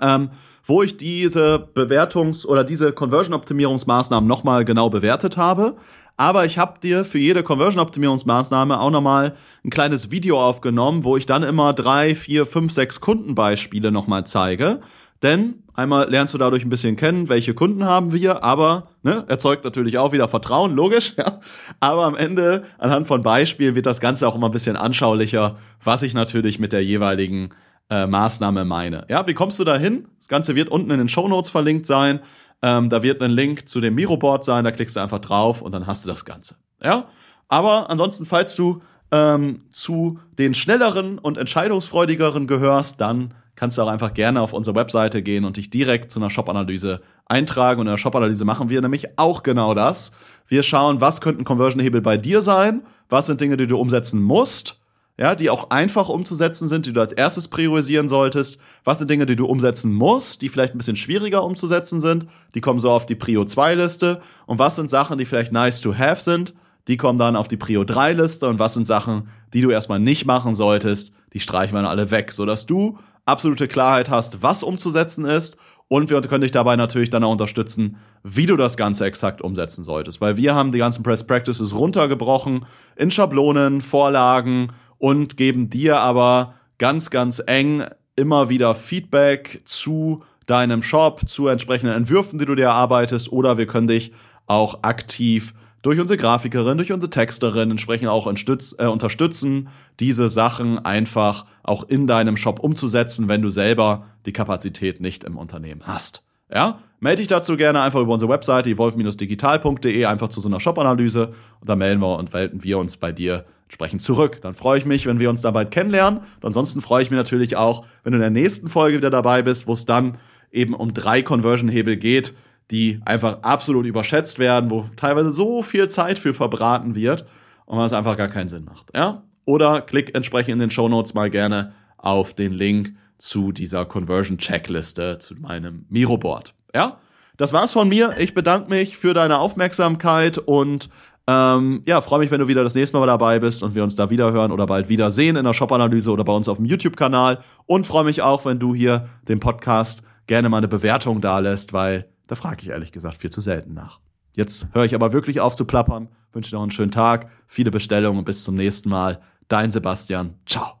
ähm, 0.00 0.30
wo 0.64 0.82
ich 0.82 0.96
diese 0.96 1.68
Bewertungs- 1.74 2.46
oder 2.46 2.62
diese 2.62 2.92
Conversion-Optimierungsmaßnahmen 2.92 4.28
nochmal 4.28 4.64
genau 4.64 4.90
bewertet 4.90 5.36
habe. 5.36 5.76
Aber 6.16 6.44
ich 6.44 6.56
habe 6.56 6.78
dir 6.80 7.04
für 7.04 7.18
jede 7.18 7.42
Conversion-Optimierungsmaßnahme 7.42 8.78
auch 8.78 8.90
nochmal 8.90 9.34
ein 9.64 9.70
kleines 9.70 10.12
Video 10.12 10.40
aufgenommen, 10.40 11.02
wo 11.02 11.16
ich 11.16 11.26
dann 11.26 11.42
immer 11.42 11.72
drei, 11.72 12.14
vier, 12.14 12.46
fünf, 12.46 12.70
sechs 12.70 13.00
Kundenbeispiele 13.00 13.90
nochmal 13.90 14.24
zeige 14.24 14.80
denn 15.22 15.61
einmal 15.74 16.10
lernst 16.10 16.34
du 16.34 16.38
dadurch 16.38 16.64
ein 16.64 16.70
bisschen 16.70 16.96
kennen, 16.96 17.28
welche 17.28 17.54
Kunden 17.54 17.84
haben 17.84 18.12
wir, 18.12 18.44
aber 18.44 18.88
ne, 19.02 19.24
erzeugt 19.28 19.64
natürlich 19.64 19.98
auch 19.98 20.12
wieder 20.12 20.28
Vertrauen, 20.28 20.74
logisch. 20.74 21.14
Ja. 21.22 21.40
Aber 21.78 22.04
am 22.04 22.16
Ende, 22.16 22.64
anhand 22.78 23.06
von 23.06 23.22
Beispielen, 23.22 23.74
wird 23.74 23.86
das 23.86 24.00
Ganze 24.00 24.26
auch 24.26 24.34
immer 24.34 24.48
ein 24.48 24.52
bisschen 24.52 24.76
anschaulicher, 24.76 25.56
was 25.84 26.02
ich 26.02 26.14
natürlich 26.14 26.58
mit 26.58 26.72
der 26.72 26.82
jeweiligen 26.82 27.50
äh, 27.90 28.06
Maßnahme 28.06 28.64
meine. 28.64 29.04
Ja, 29.08 29.26
wie 29.26 29.34
kommst 29.34 29.58
du 29.60 29.64
da 29.64 29.76
hin? 29.76 30.08
Das 30.18 30.28
Ganze 30.28 30.54
wird 30.54 30.68
unten 30.68 30.90
in 30.90 30.98
den 30.98 31.08
Show 31.08 31.28
Notes 31.28 31.50
verlinkt 31.50 31.86
sein. 31.86 32.20
Ähm, 32.62 32.88
da 32.88 33.02
wird 33.02 33.20
ein 33.22 33.30
Link 33.30 33.68
zu 33.68 33.80
dem 33.80 33.94
Miroboard 33.94 34.44
sein, 34.44 34.64
da 34.64 34.70
klickst 34.70 34.96
du 34.96 35.00
einfach 35.00 35.18
drauf 35.18 35.62
und 35.62 35.72
dann 35.72 35.86
hast 35.86 36.04
du 36.04 36.08
das 36.08 36.24
Ganze. 36.24 36.56
Ja, 36.82 37.06
aber 37.48 37.90
ansonsten, 37.90 38.24
falls 38.24 38.56
du 38.56 38.82
ähm, 39.12 39.62
zu 39.70 40.18
den 40.38 40.54
schnelleren 40.54 41.18
und 41.18 41.36
entscheidungsfreudigeren 41.36 42.46
gehörst, 42.46 43.00
dann 43.00 43.34
kannst 43.56 43.76
du 43.76 43.82
auch 43.82 43.88
einfach 43.88 44.14
gerne 44.14 44.40
auf 44.40 44.52
unsere 44.52 44.76
Webseite 44.76 45.22
gehen 45.22 45.44
und 45.44 45.56
dich 45.56 45.70
direkt 45.70 46.10
zu 46.10 46.18
einer 46.18 46.30
Shop-Analyse 46.30 47.02
eintragen. 47.26 47.80
Und 47.80 47.86
in 47.86 47.92
der 47.92 47.98
Shop-Analyse 47.98 48.44
machen 48.44 48.68
wir 48.68 48.80
nämlich 48.80 49.18
auch 49.18 49.42
genau 49.42 49.74
das. 49.74 50.12
Wir 50.46 50.62
schauen, 50.62 51.00
was 51.00 51.20
könnten 51.20 51.44
Conversion-Hebel 51.44 52.00
bei 52.00 52.16
dir 52.16 52.42
sein, 52.42 52.82
was 53.08 53.26
sind 53.26 53.40
Dinge, 53.40 53.56
die 53.56 53.66
du 53.66 53.78
umsetzen 53.78 54.22
musst, 54.22 54.78
ja, 55.18 55.34
die 55.34 55.50
auch 55.50 55.70
einfach 55.70 56.08
umzusetzen 56.08 56.68
sind, 56.68 56.86
die 56.86 56.92
du 56.92 57.00
als 57.00 57.12
erstes 57.12 57.48
priorisieren 57.48 58.08
solltest. 58.08 58.58
Was 58.84 58.98
sind 58.98 59.10
Dinge, 59.10 59.26
die 59.26 59.36
du 59.36 59.44
umsetzen 59.46 59.92
musst, 59.92 60.40
die 60.40 60.48
vielleicht 60.48 60.74
ein 60.74 60.78
bisschen 60.78 60.96
schwieriger 60.96 61.44
umzusetzen 61.44 62.00
sind, 62.00 62.26
die 62.54 62.60
kommen 62.60 62.80
so 62.80 62.90
auf 62.90 63.06
die 63.06 63.14
Prio 63.14 63.44
2 63.44 63.74
Liste. 63.74 64.22
Und 64.46 64.58
was 64.58 64.76
sind 64.76 64.90
Sachen, 64.90 65.18
die 65.18 65.26
vielleicht 65.26 65.52
nice 65.52 65.80
to 65.80 65.94
have 65.96 66.20
sind, 66.20 66.54
die 66.88 66.96
kommen 66.96 67.18
dann 67.18 67.36
auf 67.36 67.48
die 67.48 67.58
Prio 67.58 67.84
3 67.84 68.14
Liste. 68.14 68.48
Und 68.48 68.58
was 68.58 68.74
sind 68.74 68.86
Sachen, 68.86 69.28
die 69.52 69.60
du 69.60 69.70
erstmal 69.70 70.00
nicht 70.00 70.24
machen 70.24 70.54
solltest, 70.54 71.12
die 71.34 71.40
streichen 71.40 71.74
wir 71.74 71.82
dann 71.82 71.90
alle 71.90 72.10
weg, 72.10 72.32
sodass 72.32 72.66
du 72.66 72.98
absolute 73.24 73.68
Klarheit 73.68 74.10
hast, 74.10 74.42
was 74.42 74.62
umzusetzen 74.62 75.24
ist. 75.24 75.56
Und 75.88 76.08
wir 76.08 76.20
können 76.22 76.42
dich 76.42 76.52
dabei 76.52 76.76
natürlich 76.76 77.10
dann 77.10 77.22
auch 77.22 77.32
unterstützen, 77.32 77.96
wie 78.22 78.46
du 78.46 78.56
das 78.56 78.76
Ganze 78.76 79.04
exakt 79.04 79.42
umsetzen 79.42 79.84
solltest. 79.84 80.20
Weil 80.20 80.36
wir 80.38 80.54
haben 80.54 80.72
die 80.72 80.78
ganzen 80.78 81.02
Press 81.02 81.26
Practices 81.26 81.74
runtergebrochen 81.76 82.64
in 82.96 83.10
Schablonen, 83.10 83.82
Vorlagen 83.82 84.72
und 84.96 85.36
geben 85.36 85.68
dir 85.68 85.98
aber 85.98 86.54
ganz, 86.78 87.10
ganz 87.10 87.42
eng 87.44 87.84
immer 88.16 88.48
wieder 88.48 88.74
Feedback 88.74 89.60
zu 89.64 90.22
deinem 90.46 90.82
Shop, 90.82 91.28
zu 91.28 91.48
entsprechenden 91.48 91.94
Entwürfen, 91.94 92.38
die 92.38 92.46
du 92.46 92.54
dir 92.54 92.66
erarbeitest. 92.66 93.30
Oder 93.30 93.58
wir 93.58 93.66
können 93.66 93.86
dich 93.86 94.12
auch 94.46 94.82
aktiv 94.82 95.54
durch 95.82 95.98
unsere 95.98 96.16
Grafikerin, 96.16 96.78
durch 96.78 96.92
unsere 96.92 97.10
Texterin 97.10 97.70
entsprechend 97.70 98.08
auch 98.08 98.26
äh, 98.26 98.86
unterstützen, 98.86 99.68
diese 100.00 100.28
Sachen 100.28 100.78
einfach 100.78 101.44
auch 101.62 101.84
in 101.88 102.06
deinem 102.06 102.36
Shop 102.36 102.60
umzusetzen, 102.60 103.28
wenn 103.28 103.42
du 103.42 103.50
selber 103.50 104.06
die 104.24 104.32
Kapazität 104.32 105.00
nicht 105.00 105.24
im 105.24 105.36
Unternehmen 105.36 105.82
hast. 105.84 106.22
Ja, 106.52 106.80
melde 107.00 107.22
dich 107.22 107.28
dazu 107.28 107.56
gerne 107.56 107.80
einfach 107.80 108.00
über 108.00 108.12
unsere 108.12 108.30
Webseite 108.30 108.76
wolf-digital.de 108.76 110.04
einfach 110.04 110.28
zu 110.28 110.40
so 110.40 110.48
einer 110.48 110.60
Shop-Analyse 110.60 111.32
und 111.60 111.68
dann 111.68 111.78
melden 111.78 112.00
wir 112.00 112.18
und 112.18 112.32
melden 112.32 112.62
wir 112.62 112.78
uns 112.78 112.96
bei 112.96 113.10
dir 113.10 113.44
entsprechend 113.64 114.02
zurück. 114.02 114.40
Dann 114.42 114.54
freue 114.54 114.78
ich 114.78 114.84
mich, 114.84 115.06
wenn 115.06 115.18
wir 115.18 115.30
uns 115.30 115.40
da 115.40 115.50
bald 115.50 115.70
kennenlernen. 115.70 116.20
Und 116.20 116.44
ansonsten 116.44 116.82
freue 116.82 117.02
ich 117.02 117.10
mich 117.10 117.16
natürlich 117.16 117.56
auch, 117.56 117.86
wenn 118.04 118.12
du 118.12 118.18
in 118.18 118.20
der 118.20 118.30
nächsten 118.30 118.68
Folge 118.68 118.98
wieder 118.98 119.08
dabei 119.08 119.40
bist, 119.40 119.66
wo 119.66 119.72
es 119.72 119.86
dann 119.86 120.18
eben 120.52 120.74
um 120.74 120.92
drei 120.92 121.22
Conversion-Hebel 121.22 121.96
geht, 121.96 122.34
die 122.70 123.00
einfach 123.04 123.42
absolut 123.42 123.86
überschätzt 123.86 124.38
werden, 124.38 124.70
wo 124.70 124.86
teilweise 124.96 125.30
so 125.30 125.62
viel 125.62 125.88
Zeit 125.88 126.18
für 126.18 126.34
verbraten 126.34 126.94
wird 126.94 127.26
und 127.66 127.78
was 127.78 127.92
einfach 127.92 128.16
gar 128.16 128.28
keinen 128.28 128.48
Sinn 128.48 128.64
macht. 128.64 128.94
Ja? 128.94 129.24
Oder 129.44 129.80
klick 129.80 130.14
entsprechend 130.14 130.54
in 130.54 130.58
den 130.60 130.70
Show 130.70 130.88
Notes 130.88 131.14
mal 131.14 131.30
gerne 131.30 131.72
auf 131.98 132.34
den 132.34 132.52
Link 132.52 132.94
zu 133.18 133.52
dieser 133.52 133.84
Conversion 133.84 134.38
Checkliste, 134.38 135.18
zu 135.18 135.34
meinem 135.34 135.86
Miro 135.88 136.16
Board. 136.16 136.54
Ja? 136.74 136.98
Das 137.36 137.52
war's 137.52 137.72
von 137.72 137.88
mir. 137.88 138.10
Ich 138.18 138.34
bedanke 138.34 138.70
mich 138.70 138.96
für 138.96 139.14
deine 139.14 139.38
Aufmerksamkeit 139.38 140.38
und 140.38 140.88
ähm, 141.26 141.82
ja, 141.86 142.00
freue 142.00 142.18
mich, 142.18 142.30
wenn 142.30 142.40
du 142.40 142.48
wieder 142.48 142.64
das 142.64 142.74
nächste 142.74 142.96
Mal 142.98 143.06
dabei 143.06 143.38
bist 143.38 143.62
und 143.62 143.74
wir 143.74 143.82
uns 143.82 143.94
da 143.94 144.10
wieder 144.10 144.32
hören 144.32 144.50
oder 144.50 144.66
bald 144.66 144.88
wieder 144.88 145.10
sehen 145.10 145.36
in 145.36 145.44
der 145.44 145.52
Shop-Analyse 145.52 146.10
oder 146.10 146.24
bei 146.24 146.32
uns 146.32 146.48
auf 146.48 146.56
dem 146.56 146.66
YouTube-Kanal. 146.66 147.40
Und 147.66 147.86
freue 147.86 148.04
mich 148.04 148.22
auch, 148.22 148.44
wenn 148.44 148.58
du 148.58 148.74
hier 148.74 149.08
dem 149.28 149.38
Podcast 149.38 150.02
gerne 150.26 150.48
mal 150.48 150.58
eine 150.58 150.68
Bewertung 150.68 151.20
da 151.20 151.38
lässt, 151.38 151.72
weil 151.72 152.11
da 152.26 152.34
frage 152.34 152.62
ich 152.62 152.68
ehrlich 152.68 152.92
gesagt 152.92 153.16
viel 153.16 153.30
zu 153.30 153.40
selten 153.40 153.74
nach. 153.74 154.00
Jetzt 154.34 154.68
höre 154.72 154.84
ich 154.84 154.94
aber 154.94 155.12
wirklich 155.12 155.40
auf 155.40 155.54
zu 155.54 155.66
plappern, 155.66 156.08
wünsche 156.32 156.54
noch 156.54 156.62
einen 156.62 156.70
schönen 156.70 156.90
Tag, 156.90 157.30
viele 157.46 157.70
Bestellungen 157.70 158.18
und 158.18 158.24
bis 158.24 158.44
zum 158.44 158.54
nächsten 158.54 158.88
Mal. 158.88 159.20
Dein 159.48 159.70
Sebastian. 159.70 160.34
Ciao. 160.46 160.78